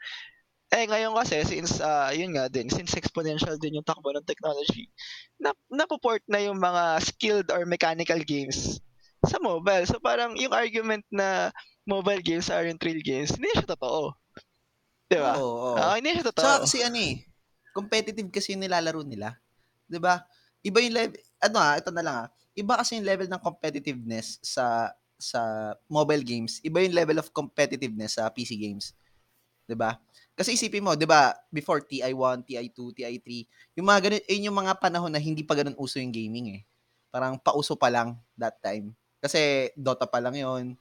[0.75, 4.91] Eh, ngayon kasi, since, ah, yun nga din, since exponential din yung takbo ng technology,
[5.39, 8.83] na, napoport na yung mga skilled or mechanical games
[9.23, 9.87] sa mobile.
[9.87, 11.55] So, parang yung argument na
[11.89, 14.15] mobile games aren't real games, hindi siya totoo.
[15.11, 15.35] Di ba?
[15.37, 15.79] Oo, oo.
[15.79, 16.45] Ah, hindi siya totoo.
[16.45, 17.27] Tsaka kasi ano eh,
[17.75, 19.35] competitive kasi yung nilalaro nila.
[19.91, 20.23] 'Di ba?
[20.63, 22.29] Iba yung level, ano ah, ito na lang ah.
[22.55, 26.63] Iba kasi yung level ng competitiveness sa sa mobile games.
[26.63, 28.95] Iba yung level of competitiveness sa PC games.
[29.67, 29.99] 'Di ba?
[30.39, 33.29] Kasi isipin mo, 'di ba, before TI1, TI2, TI3,
[33.77, 36.63] yung mga ganun, yun yung mga panahon na hindi pa ganun uso yung gaming eh.
[37.11, 38.95] Parang pauso pa lang that time.
[39.21, 40.79] Kasi Dota pa lang yon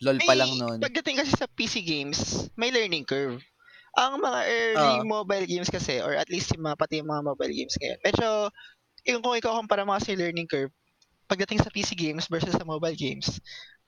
[0.00, 0.80] LOL pa lang nun.
[0.82, 3.42] Pagdating kasi sa PC games, may learning curve.
[3.98, 5.02] Ang mga early Ah.
[5.02, 8.28] mobile games kasi, or at least yung mga, pati yung mga mobile games ngayon, medyo,
[9.08, 10.72] yung kung ikaw kumpara mga sa learning curve,
[11.30, 13.40] pagdating sa PC games versus sa mobile games,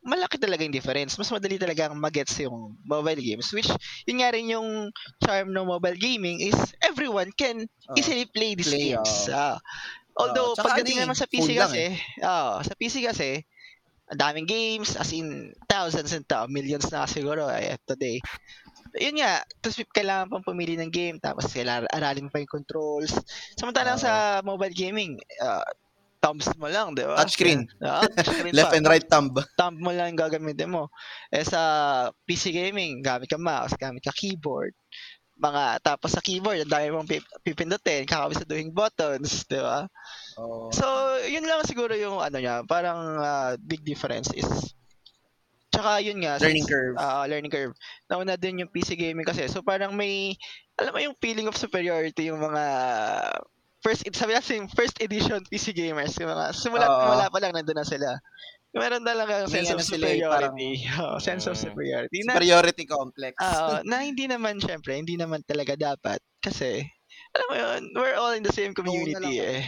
[0.05, 1.16] malaki talaga yung difference.
[1.20, 3.70] Mas madali talaga ang magets yung mobile games, which,
[4.09, 4.90] yun nga rin yung
[5.25, 7.99] charm ng mobile gaming is everyone can Oo.
[7.99, 9.29] easily play these Play, games.
[9.33, 9.59] Ah.
[10.18, 11.94] Although, tsaka pagdating ano eh, naman sa PC kasi,
[12.25, 13.44] ah, sa PC kasi,
[14.14, 18.18] daming games, as in thousands and thou- millions na siguro eh, today.
[18.99, 23.14] Yun nga, tapos kailangan pang pumili ng game, tapos kailangan aralin pa yung controls.
[23.55, 24.05] Samantalang Oo.
[24.05, 25.62] sa mobile gaming, ah,
[26.20, 27.16] thumbs mo lang, di ba?
[27.23, 27.64] Touchscreen.
[27.81, 28.77] Ah, touchscreen Left pa.
[28.77, 29.33] and right thumb.
[29.59, 30.92] Thumb mo lang yung gagamitin mo.
[31.33, 31.61] Eh sa
[32.29, 34.75] PC gaming, gamit ka mouse, gamit ka keyboard.
[35.40, 39.88] Mga, tapos sa keyboard, ang dami mong pip- pipindutin, kakabisaduhin buttons, di ba?
[40.37, 40.68] Oo.
[40.68, 40.85] So,
[41.24, 44.76] yun lang siguro yung ano niya, parang ah, big difference is
[45.70, 46.94] Tsaka yun nga, Learning since- curve.
[46.98, 47.72] ah, learning curve.
[48.05, 49.46] Nauna din yung PC gaming kasi.
[49.46, 50.35] So parang may,
[50.74, 52.64] alam mo yung feeling of superiority yung mga
[53.79, 56.18] first, sabi natin, first edition PC gamers.
[56.18, 57.00] Yung mga, simula, Oo.
[57.07, 58.18] simula pa lang nandun na sila.
[58.70, 60.70] Meron talaga May sense ano of sila eh, parang- superiority.
[60.94, 61.62] Oo, sense of Mm.
[61.66, 62.18] superiority.
[62.22, 63.35] Na, Superiority complex.
[63.37, 66.22] Oo, na hindi naman, syempre, hindi naman talaga dapat.
[66.38, 66.87] Kasi,
[67.35, 69.66] alam mo yun, we're all in the same community eh.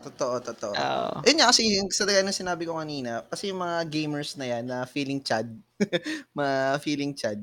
[0.00, 0.72] totoo, totoo.
[0.72, 1.12] Oo.
[1.22, 4.46] Yun nga kasi yung sa gaya ng sinabi ko kanina, kasi yung mga gamers na
[4.48, 5.44] yan na feeling chad,
[6.32, 7.36] mga feeling chad,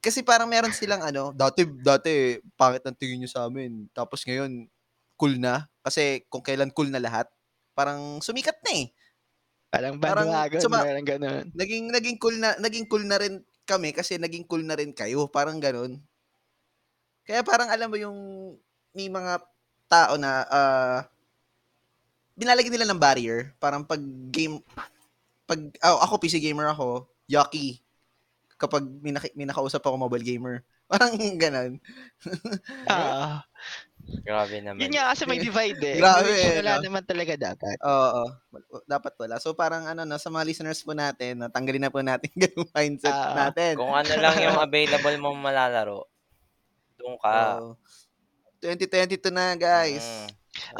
[0.00, 3.84] kasi parang meron silang ano, dati, dati, pangit ang tingin nyo sa amin.
[3.92, 4.64] Tapos ngayon,
[5.14, 5.68] cool na.
[5.80, 7.28] Kasi kung kailan cool na lahat,
[7.72, 8.86] parang sumikat na eh.
[9.74, 11.44] Parang Parang bandwagon, suma- meron ganun.
[11.52, 15.26] Naging, naging cool na, naging cool na rin kami kasi naging cool na rin kayo.
[15.26, 15.98] Parang ganun.
[17.24, 18.18] Kaya parang alam mo yung
[18.92, 19.40] may mga
[19.88, 20.98] tao na ah
[22.34, 23.54] binalagyan nila ng barrier.
[23.62, 24.60] Parang pag game,
[25.46, 27.80] pag, oh, ako PC gamer ako, yucky.
[28.58, 30.62] Kapag may, naki, may nakausap ako mobile gamer.
[30.94, 31.72] Parang ganun.
[32.88, 33.42] Ah,
[34.24, 34.84] Grabe naman.
[34.84, 35.96] yun nga kasi may divide eh.
[35.96, 36.82] Grabe Which eh, wala no?
[36.84, 37.76] naman talaga dapat.
[37.80, 38.24] Oo.
[38.84, 39.34] Dapat wala.
[39.40, 42.68] So parang ano na sa mga listeners po natin, na tanggalin na po natin yung
[42.72, 43.80] mindset Ah, natin.
[43.80, 46.04] Kung ano lang yung available mong malalaro,
[47.00, 47.60] doon ka.
[47.60, 47.68] Oo.
[48.60, 50.04] 2022 na, guys.
[50.04, 50.28] Mm.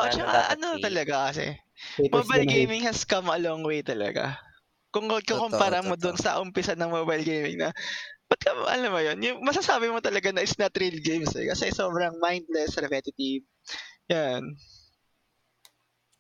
[0.01, 1.53] Oh, tsaka ano talaga kasi,
[2.09, 4.39] mobile gaming has come a long way talaga.
[4.95, 7.75] Kung kukumpara mo dun sa umpisa ng mobile gaming na,
[8.31, 11.47] ba't alam mo yun, yung masasabi mo talaga na it's not real games eh.
[11.49, 13.45] Kasi sobrang mindless, repetitive.
[14.11, 14.57] Yan.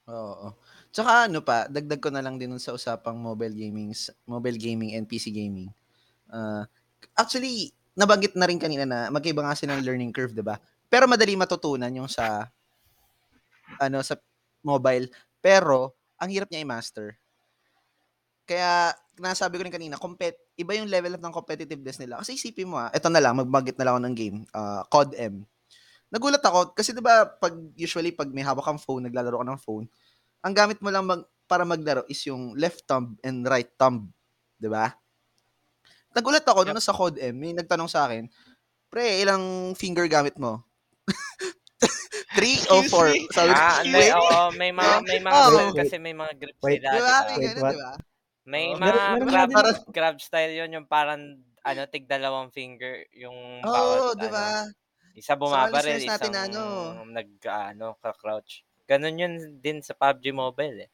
[0.08, 0.52] Oo.
[0.92, 3.90] Tsaka ano pa, dagdag ko na lang din sa usapang mobile gaming,
[4.28, 5.72] mobile gaming and PC gaming.
[6.28, 6.68] Ah,
[7.16, 10.60] actually, nabanggit na rin kanina na magkaiba nga sila ng learning curve, 'di ba?
[10.92, 12.46] Pero madali matutunan yung sa
[13.80, 14.14] ano sa
[14.64, 15.08] mobile,
[15.40, 17.16] pero ang hirap niya i-master.
[18.44, 22.20] Kaya nasabi ko rin kanina, compet iba yung level up ng competitiveness nila.
[22.22, 25.10] Kasi isipin mo ah, ito na lang, magbanggit na lang ako ng game, ah, COD
[25.18, 25.34] M.
[26.14, 29.60] Nagulat ako kasi 'di ba pag usually pag may hawak kang phone, naglalaro ka ng
[29.62, 29.86] phone,
[30.44, 34.10] ang gamit mo lang mag, para maglaro is yung left thumb and right thumb,
[34.60, 34.94] 'di ba?
[36.12, 38.28] Nagulat ako nung sa COD M, may nagtanong sa akin,
[38.92, 40.64] "Pre, ilang finger gamit mo?"
[42.36, 43.08] Three o four?
[43.12, 43.26] me?
[43.32, 44.04] Sabi Ah, me?
[44.18, 46.80] oo, may mga may mga style kasi may mga grip Wait.
[46.80, 47.16] sila, Di ba?
[47.28, 47.72] May Wait, ganun, what?
[47.72, 47.92] di ba?
[48.44, 48.76] May Oo.
[48.76, 51.22] mga Meron- meron grab, nga din- grab style yun, yung parang
[51.64, 54.68] ano, tig dalawang finger, yung Oo, bawat, di ba?
[54.68, 54.72] ano,
[55.14, 56.62] isa bumabaril, natin isang na ano.
[57.08, 57.86] nag, ano,
[58.20, 58.66] crouch.
[58.84, 60.90] Ganun yun din sa PUBG Mobile eh.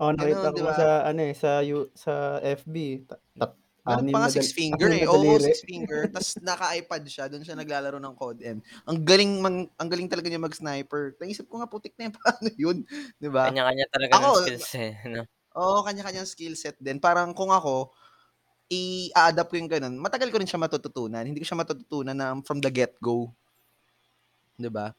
[0.00, 0.72] Oh, nakita Ganun, ko di ba?
[0.72, 2.76] sa ano eh sa U- sa FB.
[3.04, 5.02] Ta- ta- anim pa nga six finger eh.
[5.04, 5.44] na Oo, daliri.
[5.52, 6.06] six finger.
[6.08, 7.24] Tapos naka-iPad siya.
[7.26, 8.58] Doon siya naglalaro ng COD M.
[8.86, 11.18] Ang galing, mang, ang galing talaga niya mag-sniper.
[11.18, 12.14] Naisip ko nga, putik na yun.
[12.22, 12.78] Paano yun?
[13.18, 13.50] Di ba?
[13.50, 14.92] Kanya-kanya talaga Ako, ng skills eh.
[15.04, 15.22] No?
[15.56, 17.00] Oo, kanya-kanyang skill set din.
[17.00, 17.92] Parang kung ako,
[18.70, 21.24] i-adapt ko yung ganun, matagal ko rin siya matututunan.
[21.24, 23.32] Hindi ko siya matututunan na from the get-go.
[24.58, 24.92] 'Di ba?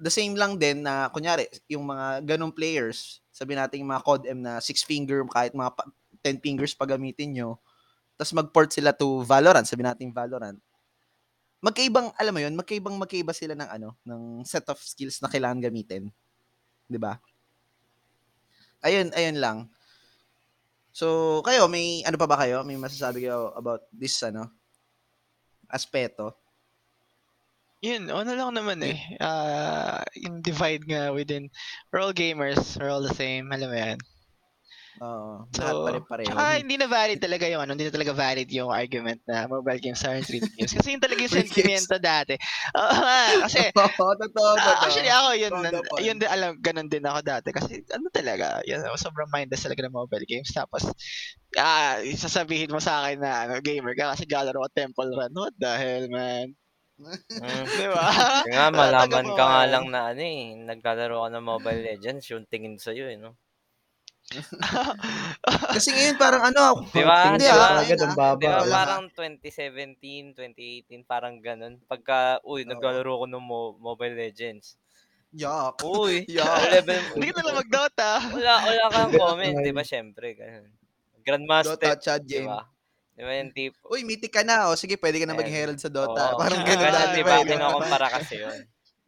[0.00, 4.22] The same lang din na, kunyari, yung mga ganong players, sabi natin yung mga COD
[4.32, 5.92] M na six finger, kahit mga pa-
[6.24, 7.50] 10 fingers pa gamitin nyo,
[8.18, 10.58] tapos mag-port sila to Valorant, sabi natin Valorant.
[11.62, 15.62] Magkaibang, alam mo yun, magkaibang magkaiba sila ng ano, ng set of skills na kailangan
[15.62, 16.10] gamitin.
[16.90, 17.18] 'Di ba?
[18.82, 19.58] Ayun, ayun lang.
[20.92, 22.60] So, kayo, may ano pa ba kayo?
[22.66, 24.50] May masasabi kayo about this, ano,
[25.72, 26.36] aspeto?
[27.82, 28.98] Yun, ano lang naman eh.
[29.18, 31.50] Ah, yung divide nga within,
[31.90, 33.98] we're all gamers, we're all the same, alam mo yan.
[35.02, 36.38] Oo, So, lahat pa rin pareho.
[36.38, 39.80] tsaka hindi na valid talaga yung ano, hindi na talaga valid yung argument na mobile
[39.82, 40.70] games aren't real games.
[40.70, 42.38] Kasi yun talaga yung sentimento dati.
[42.78, 44.84] Oo nga, kasi Oo, totoo, Ah, totoo.
[44.86, 45.52] actually ako yun,
[46.04, 49.96] yun din, alam, ganun din ako dati kasi ano talaga, yun, sobrang mindless talaga ng
[49.96, 50.86] mobile games tapos
[51.58, 55.32] ah, sasabihin mo sa akin na ano, gamer ka kasi galaro ka Temple Run.
[55.34, 56.54] What the hell, man?
[57.40, 57.66] Mm.
[57.74, 58.06] Di ba?
[58.44, 62.44] Kaya nga, malaman ka nga lang na ano eh, naglalaro ka ng Mobile Legends, yung
[62.46, 63.34] tingin sa'yo eh, no?
[65.74, 67.34] Kasi ngayon parang ano, Di ba?
[67.34, 68.18] Hindi Di ah, Agad ang ah.
[68.18, 68.40] baba.
[68.40, 71.78] Di ba Wala parang 2017, 2018, parang ganun.
[71.84, 74.76] Pagka, uy, naglalaro ko ng Mo- Mobile Legends.
[75.32, 75.80] Yuck.
[75.82, 76.80] Uy, Yeah.
[76.80, 78.10] level, Hindi ka na mag-Dota.
[78.36, 79.82] wala, wala kang comment, di ba?
[79.82, 80.68] Siyempre, ganun.
[81.22, 82.50] Grandmaster, Dota chat di game.
[82.50, 82.66] ba?
[83.12, 83.76] Di ba yung tipo?
[83.88, 84.68] Uy, mythic ka na.
[84.68, 86.34] O sige, pwede ka na mag-herald sa Dota.
[86.34, 86.38] Oo.
[86.40, 87.44] Parang ganun Ganun, dati di ba?
[87.44, 88.58] Kinukumpara kasi yun.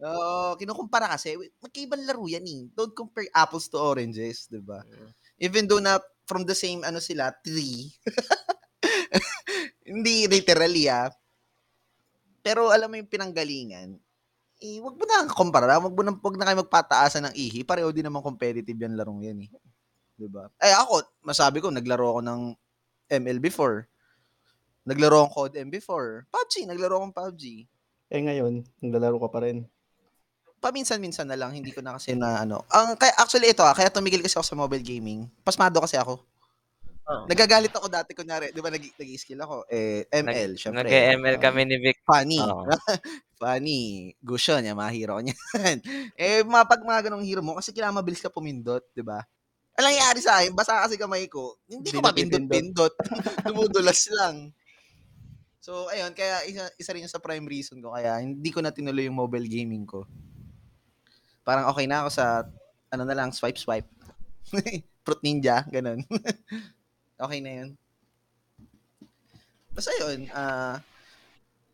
[0.02, 1.38] Oo, kinukumpara kasi.
[1.62, 2.66] Magkaibang laro yan eh.
[2.74, 4.82] Don't compare apples to oranges, di ba?
[4.82, 5.10] Mm.
[5.38, 7.94] Even though na from the same ano sila, tree.
[9.88, 11.12] Hindi literally ah.
[12.42, 13.96] Pero alam mo yung pinanggalingan,
[14.64, 17.62] eh, wag mo na kumpara, wag mo na, wag na kayo magpataasan ng ihi.
[17.62, 19.50] Pareho din naman competitive yan larong yan eh.
[20.14, 20.46] 'Di ba?
[20.62, 22.40] Eh ako, masabi ko, naglaro ako ng
[23.10, 23.88] ML before.
[24.84, 26.28] Naglaro akong COD M before.
[26.28, 27.64] PUBG, naglaro akong PUBG.
[28.12, 29.64] Eh ngayon, naglalaro ka pa rin.
[30.64, 32.64] Paminsan-minsan na lang, hindi ko na kasi na ano.
[32.72, 35.28] Ang kaya actually ito ah, kaya tumigil kasi ako sa mobile gaming.
[35.44, 36.24] Pasmado kasi ako.
[37.04, 37.28] Oo.
[37.28, 40.88] Nagagalit ako dati, kunyari, di ba, nag, nag-skill ako, eh, ML, syempre.
[40.88, 42.00] Nag-ML kami ni Vic.
[42.00, 42.40] Funny.
[42.40, 42.64] Oo.
[43.40, 44.16] Funny.
[44.24, 45.78] Gusto niya, mga hero niyan.
[46.16, 49.20] eh, mga pag mga ganong hero mo, kasi kailangan mabilis ka pumindot, di ba?
[49.76, 52.96] Ang nangyayari sa akin, basa kasi kamay ko, hindi ko mapindot-pindot.
[53.52, 54.56] Dumudulas lang.
[55.60, 59.04] So, ayun, kaya isa, isa rin sa prime reason ko, kaya hindi ko na tinuloy
[59.04, 60.08] yung mobile gaming ko.
[61.44, 62.48] Parang okay na ako sa,
[62.88, 63.86] ano na lang, swipe-swipe.
[65.04, 66.00] Fruit Ninja, ganun.
[67.24, 67.68] okay na yun.
[69.74, 70.80] Basta yun, ah,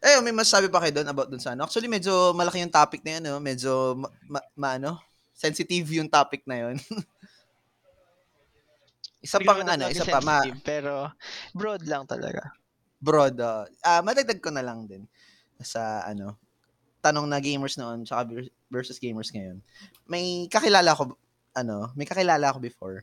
[0.01, 1.69] eh, may masasabi pa kayo doon about doon sa ano?
[1.69, 3.37] Actually, medyo malaki yung topic na yun, no?
[3.37, 4.97] Medyo, ma, ma, ma- ano?
[5.37, 6.77] Sensitive yung topic na yun.
[9.25, 11.13] isa pang ano, isa pa, ma, Pero,
[11.53, 12.57] broad lang talaga.
[12.97, 15.05] broad, uh, ah, madagdag ko na lang din
[15.61, 16.41] sa ano,
[17.01, 19.59] tanong na gamers noon tsaka ver- versus gamers ngayon.
[20.05, 21.17] May kakilala ko,
[21.57, 23.03] ano, may kakilala ko before.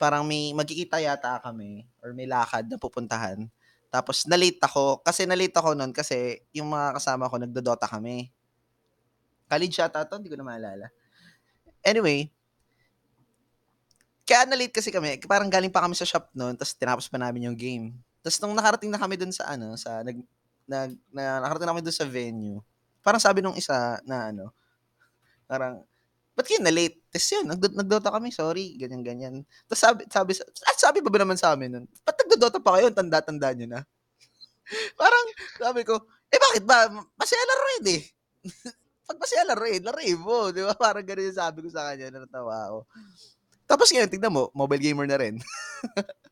[0.00, 3.48] Parang may magkikita yata kami or may lakad na pupuntahan.
[3.90, 8.30] Tapos na-late ako kasi na-late ako noon kasi yung mga kasama ko nagdodota kami.
[9.50, 10.86] College yata to, hindi ko na maalala.
[11.82, 12.30] Anyway,
[14.30, 17.50] kaya na-late kasi kami, parang galing pa kami sa shop noon, tapos tinapos pa namin
[17.50, 17.98] yung game.
[18.22, 20.22] Tapos nung nakarating na kami dun sa ano, sa nag,
[20.70, 22.62] nag na, nakarating na kami dun sa venue.
[23.00, 24.52] Parang sabi nung isa na ano,
[25.48, 25.82] parang
[26.36, 27.02] ba't kayo na late?
[27.12, 29.34] Tapos yun, nagdo- nagdota kami, sorry, ganyan ganyan.
[29.68, 31.86] Tapos sabi sabi sa- at sabi pa ba naman sa amin nun?
[32.06, 32.88] Ba't nagdodota pa kayo?
[32.94, 33.80] Tanda-tanda nyo na.
[35.00, 35.24] parang
[35.58, 35.98] sabi ko,
[36.30, 36.88] eh bakit ba?
[37.18, 38.02] Masaya laro rin eh.
[39.10, 40.38] Pag masaya laro eh, laro mo.
[40.54, 40.72] Di ba?
[40.78, 42.78] Parang ganun yung sabi ko sa kanya, natatawa ako.
[43.66, 45.34] Tapos ngayon, tignan mo, mobile gamer na rin.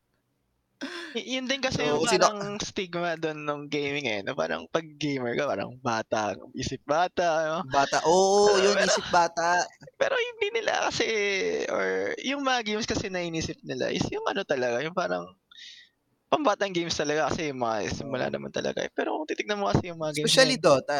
[1.11, 4.21] Y- yun din kasi So, yung sino- parang stigma doon ng gaming eh.
[4.21, 7.27] Na parang pag gamer ka, parang bata, isip bata.
[7.41, 7.57] Ano?
[7.67, 9.59] Bata, oo, yun, isip bata.
[9.95, 11.05] Pero hindi nila kasi,
[11.67, 15.27] or yung mga games kasi na inisip nila is yung ano talaga, yung parang
[16.29, 18.79] pambatang games talaga kasi yung mga simula naman talaga.
[18.79, 18.91] eh.
[18.93, 20.99] Pero kung titignan mo kasi yung mga games Especially ngayon, Dota.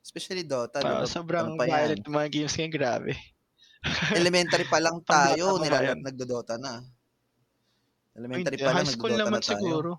[0.00, 0.78] Especially Dota.
[0.78, 1.10] ah, diba?
[1.10, 3.12] sobrang Ano violent yung mga games ngayon, grabe.
[4.14, 5.98] Elementary pa lang tayo, bata pa nila yan.
[6.00, 6.80] nagdodota na.
[8.14, 9.58] Ay, Elementary pa lang, high school naman na tayo.
[9.58, 9.90] siguro.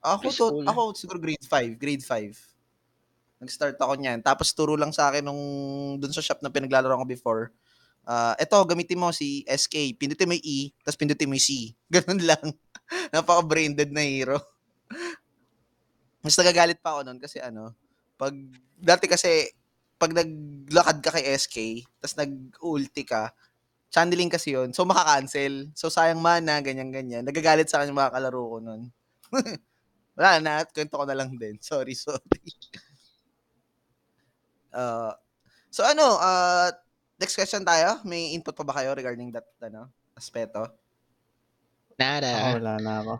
[0.00, 1.76] Ako, to, ako siguro grade 5.
[1.76, 3.44] Grade 5.
[3.44, 4.20] Nag-start ako niyan.
[4.24, 5.42] Tapos turo lang sa akin nung
[6.00, 7.42] dun sa shop na pinaglalaro ko before.
[8.04, 9.96] Ah, eto, gamitin mo si SK.
[9.96, 11.72] Pindutin mo yung E, tapos pindutin mo yung C.
[11.94, 12.46] Ganun lang.
[13.12, 14.40] Napaka-brain dead na hero.
[16.20, 17.72] Mas nagagalit pa ako nun kasi ano,
[18.20, 18.36] pag,
[18.76, 19.48] dati kasi,
[19.96, 21.56] pag naglakad ka kay SK,
[22.00, 23.32] tapos nag-ulti ka,
[23.90, 24.70] channeling kasi yun.
[24.70, 25.74] So, makaka-cancel.
[25.74, 27.26] So, sayang mana, ganyan-ganyan.
[27.26, 28.82] Nagagalit sa akin yung mga kalaro ko nun.
[30.18, 31.58] Wala na, kwento ko na lang din.
[31.64, 32.22] Sorry, sorry.
[34.70, 35.10] Uh,
[35.66, 36.70] so, ano, uh,
[37.18, 37.98] next question tayo.
[38.06, 40.62] May input pa ba kayo regarding that, ano, aspeto?
[41.98, 42.30] Nada.
[42.30, 43.14] Ako, wala na ako.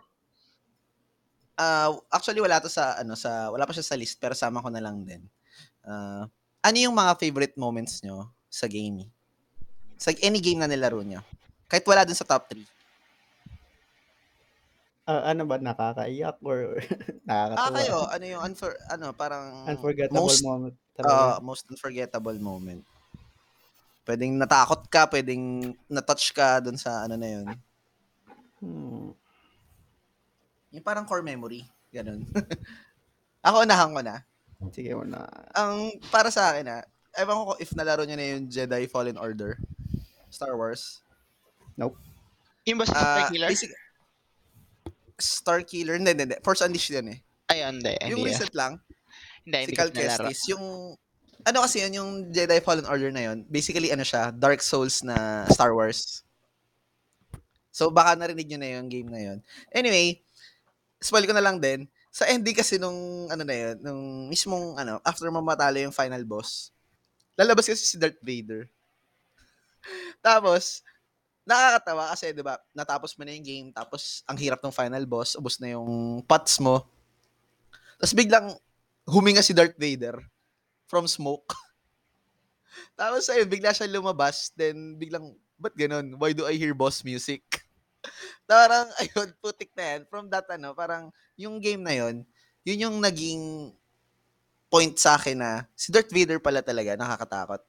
[1.59, 4.71] Uh, actually, wala to sa, ano, sa, wala pa siya sa list, pero sama ko
[4.71, 5.27] na lang din.
[5.83, 6.23] Uh,
[6.63, 9.11] ano yung mga favorite moments nyo sa gaming?
[10.01, 11.21] Sa any game na nilaro nyo?
[11.69, 12.65] Kahit wala dun sa top 3.
[15.05, 16.81] Ah, ano ba, nakakaiyak or
[17.29, 17.61] nakakatuwa?
[17.61, 21.21] Ah, kayo, ano yung unfor, ano, parang Unforgettable most, moment uh, talaga.
[21.45, 22.81] most unforgettable moment.
[24.01, 27.45] Pwedeng natakot ka, pwedeng na-touch ka dun sa ano na yun.
[28.57, 29.13] Hmm.
[30.73, 31.61] Yung parang core memory.
[31.93, 32.25] Ganun.
[33.45, 34.25] Ako, unahan ko na.
[34.73, 35.29] Sige mo na.
[35.53, 36.83] Ang para sa akin, ah,
[37.21, 39.61] ewan ko if nalaro nyo na yung Jedi Fallen Order.
[40.31, 41.03] Star Wars.
[42.65, 43.49] Yung ba si Ah, Star Killer?
[43.51, 43.71] basic,
[45.19, 45.95] Star Killer.
[45.97, 46.37] Hindi, hindi, hindi.
[46.41, 47.19] Force Unleashed yun eh.
[47.51, 47.93] Ay, hindi.
[48.07, 48.79] yung Hindi, recent lang,
[49.43, 50.25] hindi, si hindi Cal ko nalaro.
[50.29, 50.65] Kestis, yung,
[51.41, 55.45] ano kasi yun, yung Jedi Fallen Order na yun, basically ano siya, Dark Souls na
[55.49, 56.23] Star Wars.
[57.71, 59.37] So, baka narinig nyo na yung game na yun.
[59.71, 60.19] Anyway,
[61.01, 61.87] spoil ko na lang din.
[62.11, 66.69] Sa ending kasi nung, ano na yun, nung mismong, ano, after mamatalo yung final boss,
[67.39, 68.67] lalabas kasi si Darth Vader.
[70.19, 70.85] Tapos,
[71.45, 75.33] nakakatawa kasi, di ba, natapos mo na yung game, tapos ang hirap ng final boss,
[75.35, 76.85] ubos na yung pots mo.
[77.97, 78.53] Tapos biglang
[79.09, 80.21] huminga si Darth Vader
[80.85, 81.51] from smoke.
[82.99, 86.17] tapos ayun, bigla siya lumabas, then biglang, ba't ganun?
[86.17, 87.41] Why do I hear boss music?
[88.49, 90.01] parang, ayun, putik na yan.
[90.09, 92.25] From that, ano, parang, yung game na yun,
[92.61, 93.73] yun yung naging
[94.71, 97.61] point sa akin na si Darth Vader pala talaga, nakakatakot.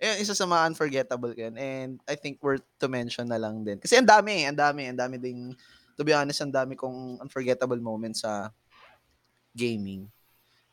[0.00, 1.56] Ayun, isa sa mga unforgettable ko yun.
[1.60, 3.76] And I think worth to mention na lang din.
[3.76, 5.52] Kasi ang dami, ang dami, ang dami ding,
[5.94, 8.48] to be honest, ang dami kong unforgettable moments sa
[9.52, 10.08] gaming.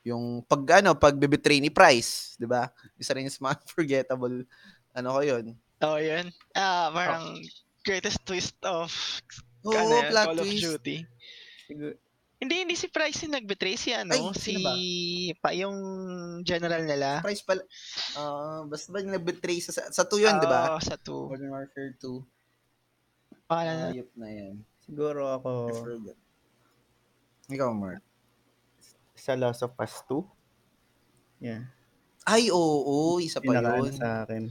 [0.07, 2.71] Yung pag, ano, pag bibitray ni Price, di ba?
[2.95, 4.47] Isa rin sa mga unforgettable,
[4.95, 5.45] ano ko yun.
[5.83, 6.31] Oo, yun.
[6.55, 7.43] Ah, parang,
[7.83, 8.91] greatest twist of
[9.67, 10.63] Oo, ano plot Call of twist.
[10.63, 10.97] Duty.
[12.37, 13.73] Hindi, hindi si Price yung nag-betray.
[13.73, 14.53] Si ano, Ay, si
[15.41, 15.77] pa yung
[16.45, 17.25] general nila.
[17.25, 17.65] Price pala.
[18.13, 20.77] Ah, basta ba yung nag-betray sa, sa 2 yun, di ba?
[20.77, 21.33] Oo, sa 2.
[21.33, 23.49] Modern Warfare 2.
[23.49, 23.87] Pangalan na.
[23.89, 24.55] Ayop na yan.
[24.85, 26.17] siguro ako I forgot.
[27.47, 28.01] Ikaw, Mark.
[29.17, 30.21] sa Last of Us 2.
[31.41, 31.65] Yeah.
[32.21, 33.97] Ay, oo, isa pa Pinakaano yun.
[33.97, 34.43] sa akin.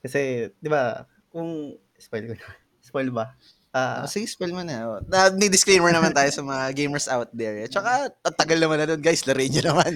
[0.00, 2.48] Kasi, di ba, kung, spoil ko na.
[2.88, 3.36] Spoil ba?
[3.70, 4.98] Ah, Ah, sige, spell mo na.
[5.06, 5.30] na.
[5.30, 7.54] May disclaimer naman tayo sa mga gamers out there.
[7.62, 7.70] eh.
[7.72, 9.22] Tsaka, at tagal naman na nun, guys.
[9.24, 9.92] Larin nyo naman.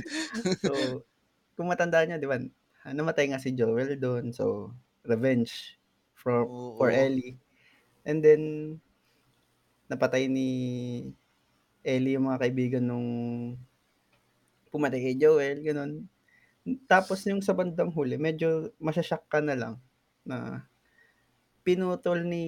[0.63, 1.03] so,
[1.59, 2.39] kung matanda niya, di ba,
[2.87, 4.31] namatay nga si Joel doon.
[4.31, 4.71] So,
[5.03, 5.75] revenge
[6.15, 6.79] for, Oo.
[6.79, 7.35] for Ellie.
[8.07, 8.43] And then,
[9.91, 10.49] napatay ni
[11.83, 13.09] Ellie yung mga kaibigan nung
[14.71, 16.07] pumatay kay Joel, ganun.
[16.87, 19.75] Tapos yung sa bandang huli, medyo masyashock ka na lang
[20.25, 20.65] na
[21.61, 22.45] pinutol ni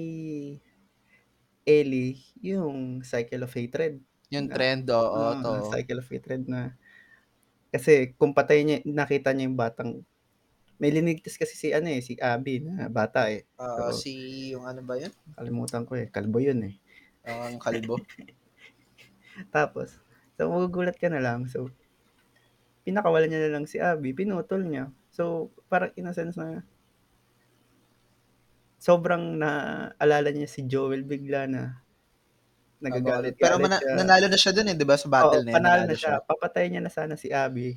[1.67, 3.99] Ellie yung cycle of hatred.
[4.31, 5.53] Yung trend, oo, Oo, to.
[5.75, 6.79] cycle of hatred na
[7.75, 10.01] kasi kung patay niya, nakita niya yung batang
[10.81, 13.49] may linigtas kasi si ano eh, si Abby na bata eh.
[13.57, 14.13] Ah, So, si,
[14.53, 15.13] yung ano ba yun?
[15.37, 16.75] Kalimutan ko eh, kalbo yun eh.
[17.25, 17.97] Ang kalbo.
[19.55, 20.01] Tapos,
[20.37, 21.49] so magugulat ka na lang.
[21.49, 21.73] So,
[22.85, 24.93] pinakawalan niya na lang si Abby, pinutol niya.
[25.11, 26.63] So, parang in a sense na
[28.87, 31.83] sobrang naalala niya si Joel bigla na
[32.79, 33.35] nagagalit.
[33.35, 34.95] Pero mana- nanalo na siya dun eh, di ba?
[34.95, 35.57] Sa battle Oo, na yun.
[35.59, 36.23] panalo na siya.
[36.23, 37.75] Papatay niya na sana si Abby.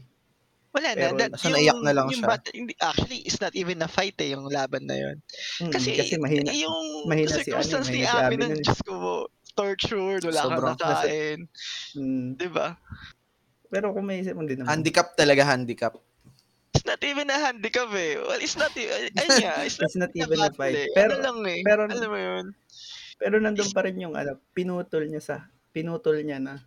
[0.70, 0.98] Wala na.
[1.02, 2.30] Pero That, basta naiyak na lang yung siya.
[2.30, 5.18] bat- hindi, actually, it's not even a fight eh, yung laban na yun.
[5.66, 6.54] Mm, Kasi, kasi mahina.
[6.54, 8.62] yung mahina si circumstance ano, ni Abby Abby nun, nun.
[8.62, 9.16] Diyos ko po,
[9.58, 11.40] tortured, wala Sobrang- kang nakain.
[11.98, 12.78] Mm, Di ba?
[13.70, 14.70] pero kung may isip mo din naman.
[14.78, 15.94] Handicap talaga, handicap.
[16.90, 18.18] It's not even a handicap eh.
[18.18, 20.74] Well, it's not even, ayun nga, it's not It's not even even a fight.
[20.74, 20.90] eh.
[20.98, 21.62] Pero, ano lang eh.
[21.62, 22.46] pero- alam mo yun?
[23.20, 25.36] pero nandun pa rin yung ano, pinutol niya sa,
[25.70, 26.66] pinutol niya na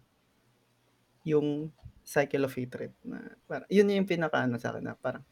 [1.27, 1.75] yung
[2.07, 2.95] cycle of hatred.
[3.03, 3.18] Na,
[3.51, 5.27] parang, yun yung pinaka ano sa akin na parang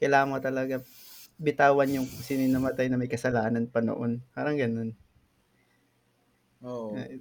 [0.00, 0.80] kailangan mo talaga
[1.36, 4.24] bitawan yung sino yung namatay na may kasalanan pa noon.
[4.32, 4.96] Parang ganun.
[6.64, 6.96] Oo.
[6.96, 7.20] Eh,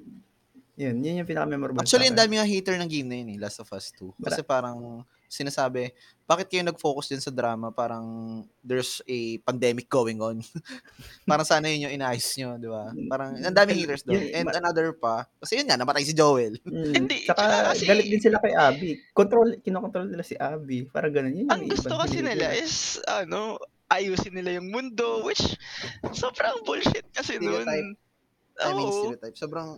[0.78, 3.38] Yun, yun yung pinaka-memorable Actually, sa ang dami nga hater ng game na yun eh,
[3.42, 4.14] Last of Us 2.
[4.22, 5.92] Kasi parang sinasabi,
[6.28, 7.72] bakit kayo nag-focus din sa drama?
[7.72, 8.04] Parang
[8.60, 10.44] there's a pandemic going on.
[11.30, 12.92] parang sana yun yung inaayos nyo, di ba?
[13.08, 14.20] Parang ang daming haters doon.
[14.20, 16.60] Yun, And another pa, kasi yun nga, namatay si Joel.
[16.68, 18.92] Mm, Hindi, Tsaka tsaka kasi- galit din sila kay Abby.
[19.16, 20.84] Control, kinokontrol nila si Abby.
[20.92, 21.32] Parang ganun.
[21.32, 23.56] Yun Ang yung gusto kasi nila is, ano,
[23.88, 25.44] ayusin nila yung mundo, which,
[26.12, 27.64] sobrang bullshit kasi nun.
[27.64, 27.96] Stereotype.
[28.58, 28.92] I mean, Oo.
[28.92, 29.36] stereotype.
[29.40, 29.70] Sobrang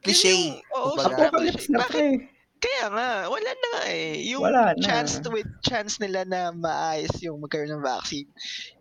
[0.00, 0.56] cliche.
[0.72, 1.28] Oo, kumbaga.
[1.28, 2.37] sobrang na Bakit?
[2.58, 4.18] Kaya nga, wala na nga eh.
[4.34, 4.82] Yung Wala na.
[4.82, 8.26] chance to with chance nila na maayos yung magkaroon ng vaccine.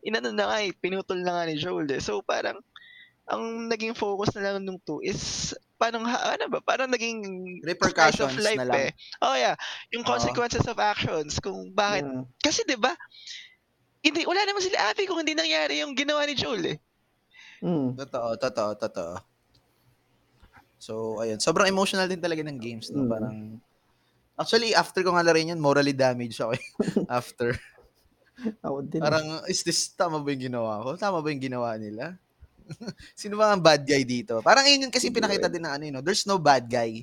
[0.01, 2.01] Inano na nga eh, pinutol na nga ni Joel eh.
[2.01, 2.57] So parang,
[3.30, 7.21] ang naging focus na lang nung two is, parang, ano ba, parang naging
[7.61, 8.82] Repercussions of life na lang.
[8.88, 8.91] eh.
[9.21, 9.53] Oh yeah,
[9.93, 12.07] yung consequences of actions, kung bakit.
[12.07, 12.25] Mm.
[12.41, 12.95] Kasi 'di ba
[14.07, 16.78] hindi, wala naman sila Abby kung hindi nangyari yung ginawa ni Joel eh.
[17.59, 17.97] Mm.
[17.99, 19.13] Totoo, totoo, totoo.
[20.78, 21.41] So, ayun.
[21.41, 23.03] Sobrang emotional din talaga ng games, no?
[23.03, 23.09] Mm.
[23.11, 23.36] Parang,
[24.38, 26.66] actually, after ko nga larin yun, morally damaged ako eh.
[27.20, 27.58] after.
[28.62, 29.02] Ako din.
[29.02, 30.90] Parang, is this, tama ba yung ginawa ko?
[30.96, 32.14] Tama ba yung ginawa nila?
[33.20, 34.40] Sino ba ang bad guy dito?
[34.46, 36.04] Parang yun yun kasi pinakita din na ano, yun, no?
[36.06, 37.02] there's no bad guy.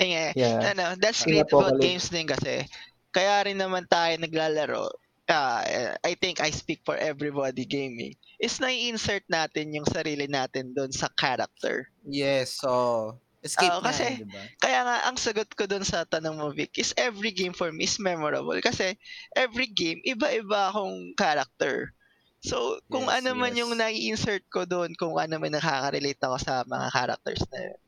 [0.00, 0.72] Eh nga, Yeah.
[0.72, 1.84] ano, that's great about apocalypse.
[1.84, 2.64] games din kasi.
[3.12, 4.88] Kaya rin naman tayo naglalaro.
[5.30, 8.18] ah, eh, I think I speak for everybody gaming.
[8.42, 11.86] Is na-insert natin yung sarili natin doon sa character.
[12.02, 14.42] Yes, so, escape Oo, kasi- yun, diba?
[14.60, 17.88] Kaya nga, ang sagot ko doon sa tanong mo, Vic, is every game for me
[17.88, 18.56] is memorable.
[18.60, 18.96] Kasi
[19.32, 21.92] every game, iba-iba akong character.
[22.40, 23.60] So, kung Yes, ano man yes.
[23.60, 27.80] yung nai-insert ko doon, kung ano man nakaka-relate ako sa mga characters na yun,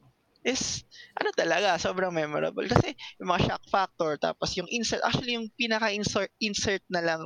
[0.43, 0.83] is,
[1.17, 2.67] ano talaga, sobrang memorable.
[2.67, 7.23] Kasi, yung mga shock factor, tapos yung insert, actually yung pinaka-insert insert na lang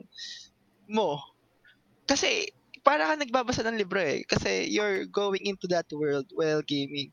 [0.87, 1.19] mo.
[2.07, 2.51] Kasi,
[2.87, 4.23] para ka nagbabasa ng libro eh.
[4.23, 7.11] Kasi, you're going into that world while gaming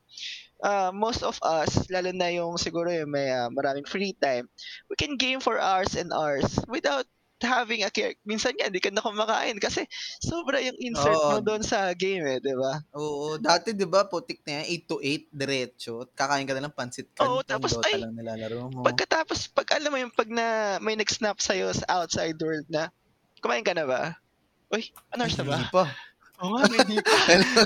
[0.63, 4.47] uh, most of us, lalo na yung siguro yung may uh, maraming free time,
[4.88, 7.05] we can game for hours and hours without
[7.43, 8.15] having a care.
[8.24, 9.84] Minsan nga, hindi ka na kumakain kasi
[10.24, 11.30] sobra yung insert Oo.
[11.36, 12.80] mo doon sa game eh, di ba?
[12.95, 15.93] Oo, dati 'di ba, putik na yan, 8 to 8 diretso.
[16.15, 18.80] Kakain ka na ng pansit Oo, canton, tapos, Dota ay, lang nilalaro mo.
[18.88, 22.88] Pagkatapos, pag alam mo yung pag na may nag-snap sa'yo sa outside world na,
[23.43, 24.22] kumain ka na ba?
[24.74, 25.55] Uy, ano oras na ba?
[25.61, 25.84] Hindi pa.
[26.41, 27.17] Oo nga, hindi pa.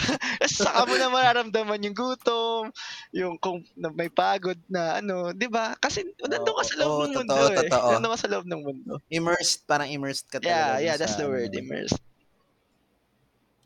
[0.59, 2.67] Saka mo na mararamdaman yung gutom,
[3.15, 5.71] yung kung na may pagod na ano, di ba?
[5.79, 7.71] Kasi nandun ka sa loob Oo, ng mundo totoo, eh.
[7.71, 7.89] totoo.
[7.95, 8.93] Nandun ka sa loob ng mundo.
[9.07, 10.51] immersed, parang immersed ka talaga.
[10.51, 11.97] Yeah, yeah, that's sa the word, immersed.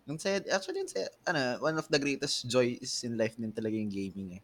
[0.06, 3.74] Yung saya, actually, yung saya, ano, one of the greatest joys in life din talaga
[3.74, 4.42] yung gaming eh.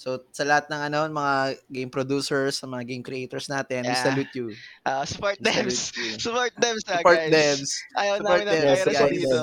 [0.00, 4.00] So, sa lahat ng ano, mga game producers, sa mga game creators natin, we Yeah.
[4.00, 4.48] salute you.
[4.80, 6.16] Ah, support We you.
[6.16, 7.28] Support them sa Support guys.
[7.28, 7.70] devs.
[8.00, 9.40] Ayaw Support namin ng piracy support dito.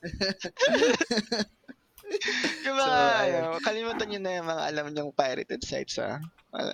[2.64, 3.60] yung mga, So, ano, ayun.
[3.60, 6.16] kalimutan nyo na yung mga alam nyong pirated sites, ha?
[6.56, 6.72] Oo.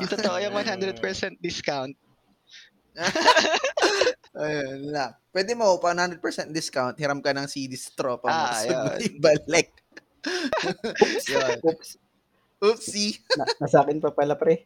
[0.00, 0.96] Yung totoo, yung 100%
[1.44, 1.92] discount.
[4.32, 5.12] Ayun lang.
[5.28, 6.24] Pwede mo, pa 100%
[6.56, 8.44] discount, hiram ka ng CD straw pa mo.
[8.48, 8.96] Ah, ayun.
[9.20, 9.76] ibalik.
[11.28, 11.60] Yun.
[11.60, 12.00] Oops.
[12.62, 13.20] Oopsie.
[13.36, 14.64] Na, nasa akin pa pala, pre.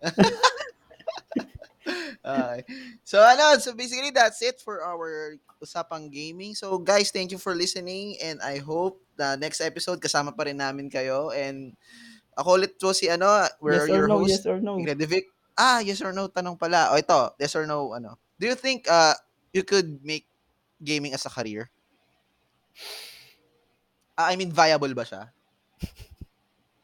[2.28, 2.60] Okay.
[3.08, 6.52] So ano, so basically that's it for our usapang gaming.
[6.52, 10.60] So guys, thank you for listening and I hope the next episode kasama pa rin
[10.60, 11.72] namin kayo and
[12.36, 14.76] ako ulit po si ano, we're yes or your no, host, yes or no.
[14.76, 15.32] Gredivic.
[15.56, 16.92] Ah, yes or no tanong pala.
[16.92, 18.20] O ito, yes or no ano.
[18.36, 19.16] Do you think uh
[19.50, 20.28] you could make
[20.78, 21.72] gaming as a career?
[24.14, 25.32] Ah, I mean viable ba siya?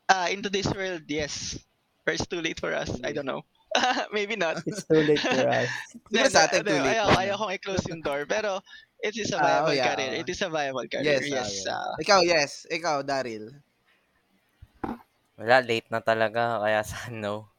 [0.07, 1.57] Ah, in today's world, yes.
[2.05, 2.93] Or it's too late for us.
[3.01, 3.43] I don't know.
[4.15, 4.61] Maybe not.
[4.69, 5.69] It's too late for us.
[6.13, 7.01] Siguro sa atin too late.
[7.01, 8.29] Ayaw, ayaw kong i-close yung door.
[8.29, 8.61] Pero,
[9.01, 10.13] it is a Ah, oh, viable yeah, career.
[10.13, 10.21] oh.
[10.21, 11.19] It is a viable career.
[11.19, 11.51] Yes, Yes.
[11.67, 11.93] ah, ah.
[11.97, 12.69] Ikaw, yes.
[12.69, 13.49] Ikaw, Daryl.
[15.35, 17.51] Wala, late na talaga, kaya sa no.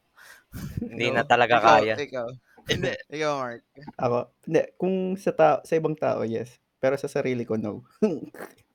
[0.80, 1.28] Hindi na Ikaw?
[1.28, 1.94] talaga ikaw, kaya.
[1.98, 2.26] Ikaw.
[2.66, 2.92] Hindi.
[3.12, 3.62] Ikaw, Mark.
[4.00, 4.16] Ako,
[4.48, 6.56] hindi, kung sa, ta- sa ibang tao, yes.
[6.80, 7.84] Pero sa sarili ko, no.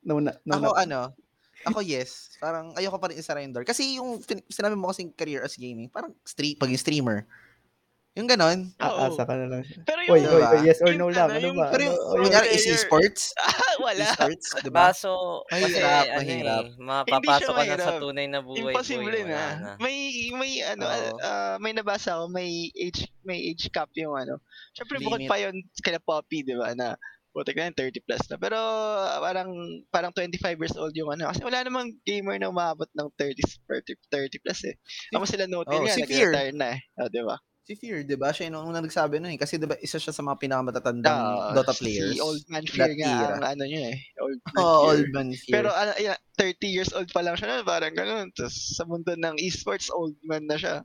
[0.06, 0.80] no, na, no, ako na.
[0.84, 1.00] ano,
[1.66, 2.34] ako yes.
[2.38, 3.64] Parang ayoko pa rin door.
[3.66, 4.18] Kasi yung
[4.50, 7.26] sinabi mo kasing career as gaming, parang stream, paging streamer.
[8.12, 8.68] Yung ganon.
[8.76, 8.98] Oo.
[9.08, 9.64] Aasa ka na lang.
[9.88, 10.48] Pero yung, oy, Diba?
[10.52, 11.32] oy, yes or yung no lang.
[11.32, 11.72] ano, Ano yung- ba?
[11.72, 13.32] Pero yung, Ano, kunyari, is esports?
[13.84, 14.04] wala.
[14.04, 14.92] Esports, di ba?
[14.92, 16.60] Baso, kasi Mahirap, ano mahirap.
[16.60, 18.68] eh, mapapasok ka na sa tunay na buhay.
[18.68, 19.32] Imposible boy, na.
[19.32, 19.70] wala na.
[19.80, 19.96] May
[20.36, 20.84] may ano
[21.24, 24.44] ah, may nabasa ako, may age may age cap yung ano.
[24.76, 27.00] Syempre bukod pa yon kala Poppy, 'di ba, na
[27.32, 28.36] Buti ka na, 30 plus na.
[28.36, 28.58] Pero
[29.18, 29.48] parang
[29.88, 31.26] parang 25 years old yung ano.
[31.26, 34.76] Kasi wala namang gamer na umabot ng 30, 30, 30 plus eh.
[35.10, 36.28] Ako sila note Oh, nga, si Fear.
[36.28, 36.80] nag-retire na eh.
[36.96, 37.40] Oh, di ba?
[37.62, 38.28] Si Fear, di ba?
[38.28, 39.40] Siya yung unang nagsabi nun eh.
[39.40, 42.10] Kasi di ba, isa siya sa mga pinakamatatandang Ah, Dota players.
[42.10, 43.32] Si Old Man Fear nga era.
[43.32, 43.98] ang ano niya eh.
[44.18, 44.88] Old Man Oh, Fear.
[44.90, 45.54] Old Man Fear.
[45.54, 48.28] Pero ano, yeah, 30 years old pa lang siya nun, parang ganun.
[48.30, 50.82] Tapos sa mundo ng esports, old man na siya.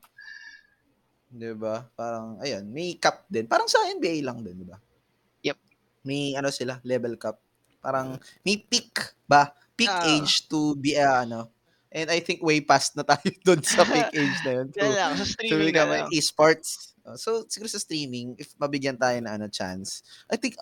[1.28, 1.84] Di ba?
[1.91, 3.43] Parang, ayun, may cap din.
[3.45, 4.80] Parang sa NBA lang din, di ba?
[6.08, 7.36] May ano sila, level cap.
[7.84, 8.16] Parang,
[8.47, 8.95] may peak
[9.28, 9.51] ba?
[9.76, 10.08] Peak Ah.
[10.08, 11.51] age to be, uh, ano,
[11.91, 14.68] and I think way past na tayo doon sa peak age na yun.
[14.72, 16.95] To, lang, sa to streaming na become esports.
[17.03, 20.55] Uh, So, siguro sa streaming, if mabigyan tayo na ano, chance, I think,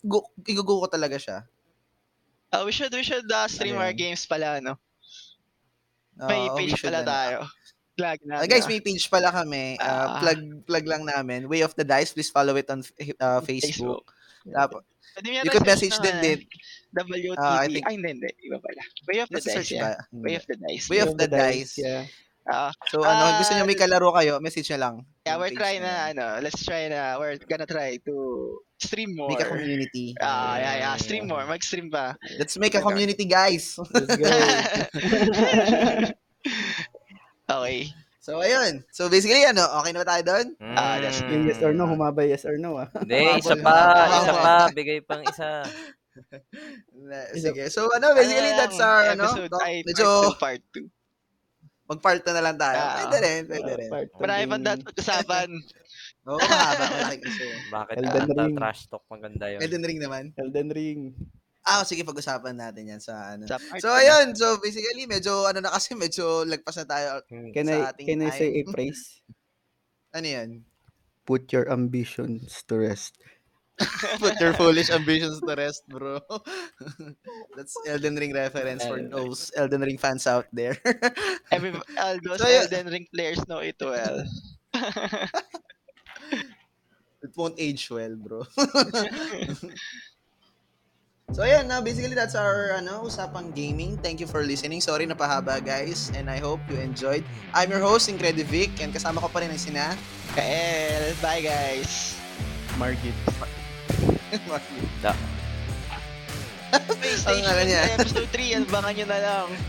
[0.00, 1.38] go, igugo ko talaga siya.
[2.50, 4.76] Ah, we should, we should uh, stream Ano our games pala, no?
[6.16, 7.08] May page should, pala ano.
[7.08, 7.38] tayo.
[7.96, 8.34] Plug na.
[8.40, 9.76] Ah, guys, may page pala kami.
[9.80, 9.88] Ah.
[9.88, 11.48] Uh, plug plug lang namin.
[11.48, 12.12] Way of the Dice.
[12.12, 12.80] Please follow it on
[13.20, 14.12] uh, Facebook.
[14.52, 14.82] Tapos,
[15.22, 16.38] you could message din naman, din.
[16.38, 16.46] eh.
[16.96, 17.36] WTD.
[17.36, 18.30] Ah, I think- Ay, hindi, hindi.
[18.46, 18.82] Iba pala.
[19.08, 19.96] Way of the Dice, search yeah.
[20.12, 20.86] Way of the Dice.
[20.88, 21.74] Way of the Dice.
[21.80, 22.04] Yeah.
[22.46, 24.94] Ah, So, ano, Ah, gusto nyo may kalaro kayo, message nyo lang.
[25.26, 28.14] yeah, we're trying na na, ano, let's try na, we're gonna try to
[28.78, 29.34] stream more.
[29.34, 30.14] Make a community.
[30.22, 30.94] Ah, yeah, yeah.
[30.94, 31.42] Stream more.
[31.42, 32.14] Mag-stream pa.
[32.38, 33.74] Let's make a community, guys.
[33.90, 34.30] Let's go.
[37.50, 37.90] okay.
[38.26, 38.82] So, ayun.
[38.90, 40.46] So, basically, ano, okay na ba tayo doon?
[40.74, 41.30] Ah, that's Mm.
[41.30, 42.90] Yung yes or no, humaba yes or no ah.
[42.90, 43.78] Hindi, isa pa,
[44.18, 45.62] isa pa, bigay pang isa.
[47.06, 47.70] Na- Sige.
[47.70, 49.30] So, ano, basically, Ano that's our, ano,
[49.86, 50.90] medyo part 2, part 2.
[51.86, 52.78] mag-part na na lang tayo.
[52.82, 52.94] Ah.
[52.98, 53.90] Pwede rin, pwede rin.
[54.18, 55.48] Marami pang dapat usapan.
[56.26, 57.44] Oo, mahaba, malaki kasi.
[57.70, 58.56] Bakit Elden ata Ring.
[58.58, 59.62] trash talk maganda yun?
[59.62, 60.24] Elden Ring naman.
[60.34, 61.14] Elden Ring.
[61.66, 63.50] Ah, sige, pag-usapan natin yan sa, ano.
[63.50, 64.38] Sa So, ayun.
[64.38, 67.08] So, basically, medyo, ano na kasi, medyo lagpas na tayo.
[67.26, 67.50] Hmm.
[67.50, 69.02] Can Sa I, ating can I say a phrase?
[70.14, 70.50] Ano yan?
[71.26, 73.18] Put your ambitions to rest.
[74.22, 76.22] Put your foolish ambitions to rest, bro.
[77.58, 80.78] That's Elden Ring reference for those Elden Ring fans out there.
[81.52, 82.64] Every, all those So, yeah.
[82.64, 84.24] Elden Ring players know it well.
[87.20, 88.46] It won't age well, bro.
[91.34, 93.98] So ayan, na basically that's our ano, usapang gaming.
[93.98, 94.78] Thank you for listening.
[94.80, 97.26] Sorry napahaba, guys, and I hope you enjoyed.
[97.50, 99.98] I'm your host, Incredivic, and kasama ko pa rin ang sina.
[100.38, 102.14] Kael, bye guys.
[102.78, 103.16] Margit.
[106.72, 107.82] PlayStation ano niya?
[107.94, 109.48] episode 3, abangan nyo na lang.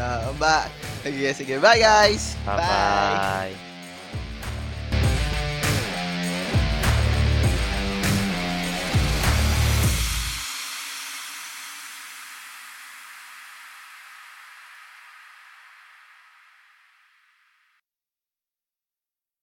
[0.00, 0.70] Ah, ba,
[1.02, 1.54] sige, sige.
[1.58, 2.38] Bye, guys!
[2.46, 3.69] Bye-bye.